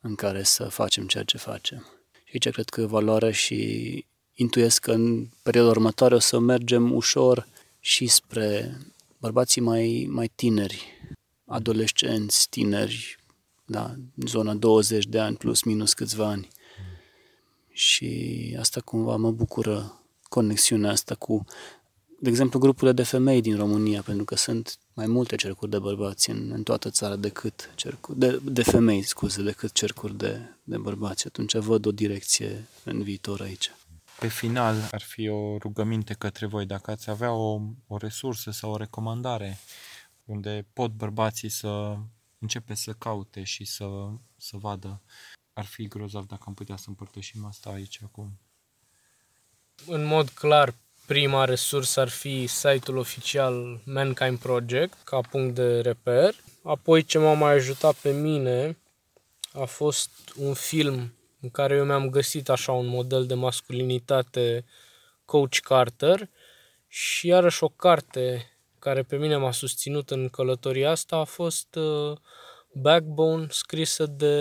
în 0.00 0.14
care 0.14 0.42
să 0.42 0.64
facem 0.64 1.06
ceea 1.06 1.24
ce 1.24 1.36
facem. 1.36 1.78
Și 2.24 2.30
aici 2.32 2.50
cred 2.50 2.68
că 2.68 2.86
valoarea 2.86 3.30
și 3.30 4.06
intuiesc 4.34 4.80
că 4.80 4.92
în 4.92 5.28
perioada 5.42 5.70
următoare 5.70 6.14
o 6.14 6.18
să 6.18 6.38
mergem 6.38 6.92
ușor 6.92 7.46
și 7.80 8.06
spre 8.06 8.78
bărbații 9.18 9.60
mai, 9.60 10.06
mai 10.10 10.30
tineri, 10.34 10.82
adolescenți, 11.46 12.48
tineri, 12.48 13.16
da, 13.64 13.94
în 14.16 14.26
zona 14.26 14.54
20 14.54 15.06
de 15.06 15.18
ani 15.18 15.36
plus 15.36 15.62
minus 15.62 15.92
câțiva 15.92 16.26
ani. 16.26 16.48
Și 17.72 18.56
asta 18.58 18.80
cumva 18.80 19.16
mă 19.16 19.30
bucură 19.30 20.00
conexiunea 20.22 20.90
asta 20.90 21.14
cu, 21.14 21.44
de 22.20 22.28
exemplu, 22.28 22.58
grupurile 22.58 22.92
de 22.92 23.02
femei 23.02 23.40
din 23.40 23.56
România, 23.56 24.02
pentru 24.02 24.24
că 24.24 24.36
sunt 24.36 24.78
mai 24.94 25.06
multe 25.06 25.36
cercuri 25.36 25.70
de 25.70 25.78
bărbați 25.78 26.30
în, 26.30 26.50
în 26.54 26.62
toată 26.62 26.90
țara 26.90 27.16
decât 27.16 27.70
cercuri, 27.74 28.18
de, 28.18 28.40
de 28.44 28.62
femei, 28.62 29.02
scuze, 29.02 29.42
decât 29.42 29.72
cercuri 29.72 30.16
de, 30.16 30.40
de 30.62 30.76
bărbați. 30.76 31.26
Atunci 31.26 31.56
văd 31.56 31.86
o 31.86 31.92
direcție 31.92 32.66
în 32.84 33.02
viitor 33.02 33.40
aici. 33.40 33.70
Pe 34.18 34.28
final, 34.28 34.88
ar 34.90 35.02
fi 35.02 35.28
o 35.28 35.58
rugăminte 35.58 36.14
către 36.14 36.46
voi, 36.46 36.66
dacă 36.66 36.90
ați 36.90 37.10
avea 37.10 37.32
o, 37.32 37.60
o 37.86 37.96
resursă 37.96 38.50
sau 38.50 38.70
o 38.70 38.76
recomandare 38.76 39.58
unde 40.24 40.66
pot 40.72 40.90
bărbații 40.90 41.48
să 41.48 41.96
începe 42.38 42.74
să 42.74 42.92
caute 42.92 43.42
și 43.42 43.64
să, 43.64 43.86
să 44.36 44.56
vadă. 44.56 45.02
Ar 45.52 45.64
fi 45.64 45.88
grozav 45.88 46.26
dacă 46.26 46.42
am 46.46 46.54
putea 46.54 46.76
să 46.76 46.84
împărtășim 46.88 47.44
asta 47.44 47.70
aici 47.70 48.00
acum. 48.02 48.38
În 49.86 50.04
mod 50.04 50.28
clar, 50.28 50.74
prima 51.06 51.44
resursă 51.44 52.00
ar 52.00 52.08
fi 52.08 52.46
site-ul 52.46 52.96
oficial 52.96 53.80
Mankind 53.84 54.38
Project 54.38 55.02
ca 55.04 55.20
punct 55.20 55.54
de 55.54 55.80
reper. 55.80 56.34
Apoi 56.62 57.04
ce 57.04 57.18
m-a 57.18 57.32
mai 57.32 57.52
ajutat 57.52 57.94
pe 57.94 58.12
mine 58.12 58.78
a 59.52 59.64
fost 59.64 60.10
un 60.36 60.54
film 60.54 61.12
în 61.44 61.50
care 61.50 61.74
eu 61.74 61.84
mi-am 61.84 62.10
găsit 62.10 62.48
așa 62.48 62.72
un 62.72 62.86
model 62.86 63.26
de 63.26 63.34
masculinitate 63.34 64.64
Coach 65.24 65.58
Carter 65.58 66.28
și 66.88 67.26
iarăși 67.26 67.64
o 67.64 67.68
carte 67.68 68.56
care 68.78 69.02
pe 69.02 69.16
mine 69.16 69.36
m-a 69.36 69.52
susținut 69.52 70.10
în 70.10 70.28
călătoria 70.28 70.90
asta 70.90 71.16
a 71.16 71.24
fost 71.24 71.74
uh, 71.74 72.16
Backbone, 72.72 73.46
scrisă 73.50 74.06
de 74.06 74.36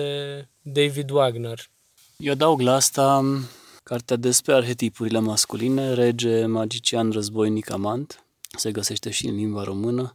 David 0.62 1.10
Wagner. 1.10 1.70
Eu 2.18 2.32
adaug 2.32 2.60
la 2.62 2.74
asta 2.74 3.18
um, 3.18 3.48
cartea 3.84 4.16
despre 4.16 4.54
arhetipurile 4.54 5.20
masculine, 5.20 5.94
Rege, 5.94 6.46
Magician, 6.46 7.12
Războinic, 7.12 7.72
Amant. 7.72 8.26
Se 8.58 8.72
găsește 8.72 9.10
și 9.10 9.28
în 9.28 9.36
limba 9.36 9.64
română. 9.64 10.12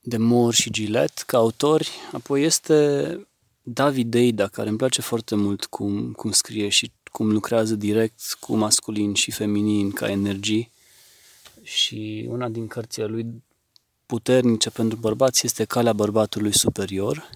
De 0.00 0.16
Moore 0.16 0.56
și 0.56 0.70
Gillette 0.70 1.22
ca 1.26 1.36
autori. 1.36 1.90
Apoi 2.12 2.42
este 2.42 3.28
David 3.68 4.10
Deida, 4.10 4.46
care 4.46 4.68
îmi 4.68 4.78
place 4.78 5.00
foarte 5.00 5.34
mult 5.34 5.64
cum, 5.64 6.12
cum 6.12 6.30
scrie 6.30 6.68
și 6.68 6.92
cum 7.12 7.32
lucrează 7.32 7.74
direct 7.74 8.36
cu 8.40 8.56
masculin 8.56 9.14
și 9.14 9.30
feminin 9.30 9.90
ca 9.90 10.10
energii 10.10 10.70
și 11.62 12.26
una 12.28 12.48
din 12.48 12.66
cărțile 12.66 13.06
lui 13.06 13.26
puternice 14.06 14.70
pentru 14.70 14.98
bărbați 14.98 15.46
este 15.46 15.64
Calea 15.64 15.92
bărbatului 15.92 16.56
superior. 16.56 17.30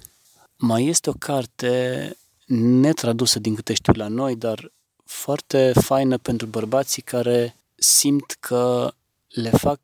Mai 0.57 0.87
este 0.87 1.11
o 1.11 1.13
carte 1.13 2.17
netradusă 2.57 3.39
din 3.39 3.55
câte 3.55 3.75
știu 3.75 3.93
la 3.97 4.09
noi, 4.09 4.37
dar 4.37 4.73
foarte 5.05 5.73
faină 5.81 6.19
pentru 6.19 6.47
bărbații 6.47 7.03
care 7.03 7.57
simt 7.75 8.37
că 8.41 8.93
le 9.29 9.51
fac 9.51 9.81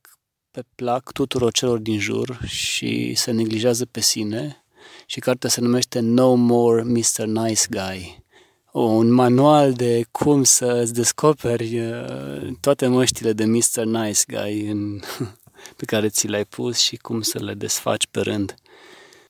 pe 0.50 0.64
plac 0.74 1.12
tuturor 1.12 1.52
celor 1.52 1.78
din 1.78 1.98
jur 1.98 2.40
și 2.44 3.14
se 3.14 3.30
neglijează 3.30 3.86
pe 3.86 4.00
sine 4.00 4.60
și 5.06 5.20
cartea 5.20 5.48
se 5.48 5.60
numește 5.60 6.00
No 6.00 6.34
More 6.34 6.82
Mr. 6.82 7.24
Nice 7.24 7.62
Guy. 7.70 8.24
Un 8.72 9.10
manual 9.10 9.72
de 9.72 10.06
cum 10.10 10.44
să 10.44 10.66
îți 10.66 10.94
descoperi 10.94 11.80
uh, 11.80 12.48
toate 12.60 12.86
măștile 12.86 13.32
de 13.32 13.44
Mr. 13.44 13.84
Nice 13.84 14.20
Guy 14.26 14.68
în, 14.68 15.00
pe 15.76 15.84
care 15.84 16.08
ți 16.08 16.26
le-ai 16.26 16.44
pus 16.44 16.78
și 16.78 16.96
cum 16.96 17.20
să 17.20 17.38
le 17.38 17.54
desfaci 17.54 18.06
pe 18.10 18.20
rând. 18.20 18.54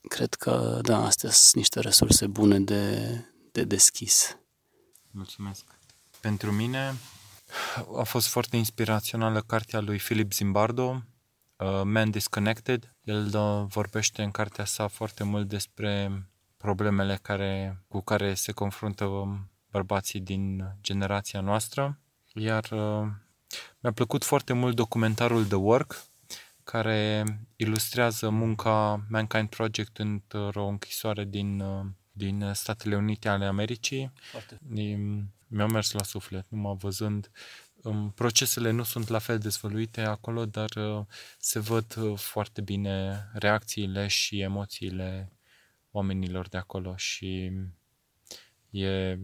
Cred 0.08 0.34
că, 0.34 0.78
da, 0.82 1.04
astea 1.04 1.30
sunt 1.30 1.54
niște 1.54 1.80
resurse 1.80 2.26
bune 2.26 2.60
de, 2.60 3.08
de 3.52 3.64
deschis. 3.64 4.36
Mulțumesc. 5.10 5.64
Pentru 6.20 6.52
mine 6.52 6.94
a 7.96 8.02
fost 8.02 8.26
foarte 8.26 8.56
inspirațională 8.56 9.40
cartea 9.40 9.80
lui 9.80 9.96
Philip 9.98 10.32
Zimbardo, 10.32 10.82
uh, 10.84 11.15
Man 11.84 12.10
Disconnected. 12.10 12.94
El 13.02 13.30
uh, 13.34 13.66
vorbește 13.68 14.22
în 14.22 14.30
cartea 14.30 14.64
sa 14.64 14.86
foarte 14.86 15.24
mult 15.24 15.48
despre 15.48 16.22
problemele 16.56 17.18
care, 17.22 17.82
cu 17.88 18.00
care 18.00 18.34
se 18.34 18.52
confruntă 18.52 19.06
bărbații 19.70 20.20
din 20.20 20.74
generația 20.80 21.40
noastră. 21.40 21.98
Iar 22.34 22.64
uh, 22.70 23.06
mi-a 23.80 23.92
plăcut 23.92 24.24
foarte 24.24 24.52
mult 24.52 24.76
documentarul 24.76 25.46
The 25.46 25.56
Work, 25.56 26.04
care 26.64 27.24
ilustrează 27.56 28.28
munca 28.28 29.04
Mankind 29.08 29.48
Project 29.48 29.98
într-o 29.98 30.66
închisoare 30.66 31.24
din, 31.24 31.60
uh, 31.60 31.84
din 32.12 32.50
Statele 32.54 32.96
Unite 32.96 33.28
ale 33.28 33.44
Americii. 33.44 34.12
Foarte. 34.30 34.58
Mi-a 35.48 35.66
mers 35.66 35.90
la 35.90 36.02
suflet, 36.02 36.46
numai 36.48 36.76
văzând 36.78 37.24
um, 37.24 37.30
procesele 38.14 38.70
nu 38.70 38.82
sunt 38.82 39.08
la 39.08 39.18
fel 39.18 39.38
dezvăluite 39.38 40.00
acolo, 40.00 40.46
dar 40.46 40.70
uh, 40.76 41.04
se 41.38 41.58
văd 41.58 41.96
uh, 41.96 42.18
foarte 42.18 42.60
bine 42.60 43.24
reacțiile 43.32 44.06
și 44.06 44.40
emoțiile 44.40 45.32
oamenilor 45.90 46.48
de 46.48 46.56
acolo 46.56 46.96
și 46.96 47.52
e 48.70 49.18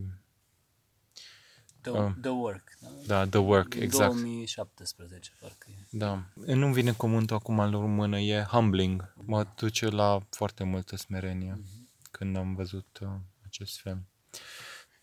The, 1.83 1.91
Ah. 1.91 2.13
the 2.21 2.31
Work. 2.31 2.79
Da? 2.81 2.89
da, 3.07 3.27
the 3.27 3.39
work, 3.39 3.75
exact. 3.75 4.13
2017, 4.13 5.33
parcă 5.41 5.67
e. 5.71 5.87
Da. 5.91 6.25
Nu-mi 6.35 6.73
vine 6.73 6.93
cuvântul 6.93 7.37
acum 7.37 7.59
în 7.59 7.71
română, 7.71 8.19
e 8.19 8.43
humbling. 8.43 9.15
Mă 9.27 9.47
duce 9.57 9.89
la 9.89 10.19
foarte 10.31 10.65
multă 10.65 10.97
smerenie 10.97 11.63
când 12.11 12.37
am 12.37 12.55
văzut 12.55 12.99
uh, 13.03 13.09
acest 13.45 13.81
film. 13.81 14.07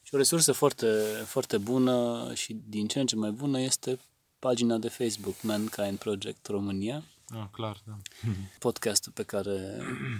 Și 0.09 0.15
o 0.15 0.17
resursă 0.17 0.51
foarte, 0.51 0.85
foarte 1.25 1.57
bună 1.57 2.31
și 2.33 2.57
din 2.67 2.87
ce 2.87 2.99
în 2.99 3.05
ce 3.05 3.15
mai 3.15 3.31
bună 3.31 3.59
este 3.59 3.99
pagina 4.39 4.77
de 4.77 4.89
Facebook 4.89 5.41
Mankind 5.41 5.97
Project 5.97 6.47
România, 6.47 7.03
Ah, 7.33 7.45
clar, 7.51 7.81
da. 7.85 7.97
podcastul 8.59 9.11
pe 9.11 9.23
care 9.23 9.77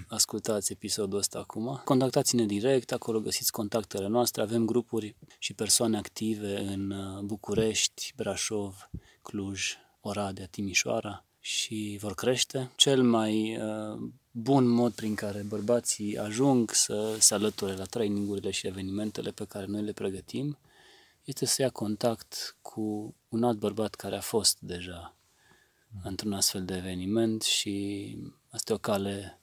ascultați 0.08 0.72
episodul 0.72 1.18
ăsta 1.20 1.40
acum. 1.40 1.82
Contactați-ne 1.86 2.46
direct, 2.46 2.92
acolo 2.92 3.20
găsiți 3.20 3.52
contactele 3.52 4.08
noastre, 4.08 4.42
avem 4.42 4.66
grupuri 4.66 5.16
și 5.40 5.54
persoane 5.54 5.98
active 5.98 6.60
în 6.60 6.92
uh, 6.92 7.20
București, 7.22 8.14
Brașov, 8.16 8.90
Cluj, 9.22 9.74
Oradea, 10.02 10.46
Timișoara 10.48 11.26
și 11.40 11.98
vor 12.02 12.14
crește. 12.14 12.72
Cel 12.76 13.04
mai 13.04 13.58
uh, 13.58 14.10
bun 14.32 14.68
mod 14.68 14.94
prin 14.94 15.16
care 15.16 15.42
bărbații 15.42 16.18
ajung 16.18 16.72
să 16.72 17.16
se 17.20 17.34
alăture 17.34 17.76
la 17.76 17.84
trainingurile 17.84 18.52
și 18.52 18.68
evenimentele 18.68 19.32
pe 19.32 19.46
care 19.46 19.66
noi 19.66 19.82
le 19.82 19.92
pregătim 19.92 20.58
este 21.24 21.46
să 21.46 21.62
ia 21.62 21.70
contact 21.70 22.58
cu 22.62 23.16
un 23.30 23.44
alt 23.44 23.58
bărbat 23.58 23.96
care 23.96 24.16
a 24.16 24.22
fost 24.22 24.58
deja 24.60 25.16
într-un 26.04 26.34
astfel 26.34 26.66
de 26.66 26.76
eveniment 26.76 27.42
și 27.42 28.18
asta 28.50 28.72
e 28.72 28.76
o 28.76 28.80
cale 28.80 29.40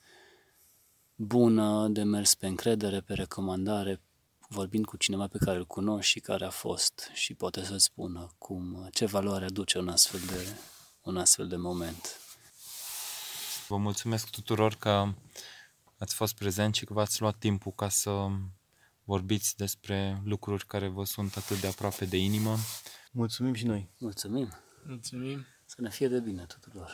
bună 1.15 1.89
de 1.89 2.03
mers 2.03 2.35
pe 2.35 2.47
încredere, 2.47 3.01
pe 3.01 3.15
recomandare, 3.15 4.01
vorbind 4.49 4.85
cu 4.85 4.97
cineva 4.97 5.27
pe 5.27 5.39
care 5.39 5.57
îl 5.57 5.67
cunoști 5.67 6.11
și 6.11 6.21
care 6.21 6.45
a 6.45 6.51
fost 6.51 7.11
și 7.13 7.35
poate 7.35 7.65
să-ți 7.65 7.85
spună 7.85 8.35
cum, 8.39 8.89
ce 8.93 9.07
valoare 9.07 9.45
aduce 9.45 9.79
un 9.79 9.89
astfel 9.89 10.21
de, 10.21 10.57
un 11.03 11.17
astfel 11.17 11.49
de 11.49 11.57
moment. 11.57 12.21
Vă 13.69 13.77
mulțumesc 13.77 14.31
tuturor 14.31 14.75
că 14.75 15.15
ați 15.99 16.15
fost 16.15 16.35
prezenți 16.35 16.79
și 16.79 16.85
că 16.85 16.93
v-ați 16.93 17.21
luat 17.21 17.39
timpul 17.39 17.73
ca 17.73 17.89
să 17.89 18.27
vorbiți 19.05 19.57
despre 19.57 20.21
lucruri 20.25 20.67
care 20.67 20.89
vă 20.89 21.05
sunt 21.05 21.37
atât 21.37 21.61
de 21.61 21.67
aproape 21.67 22.05
de 22.05 22.17
inimă. 22.17 22.57
Mulțumim 23.13 23.55
și 23.55 23.67
noi! 23.67 23.91
Mulțumim! 23.99 24.53
Mulțumim! 24.87 25.45
Să 25.65 25.77
ne 25.81 25.91
fie 25.91 26.09
de 26.09 26.21
bine 26.21 26.47
tuturor! 26.47 26.91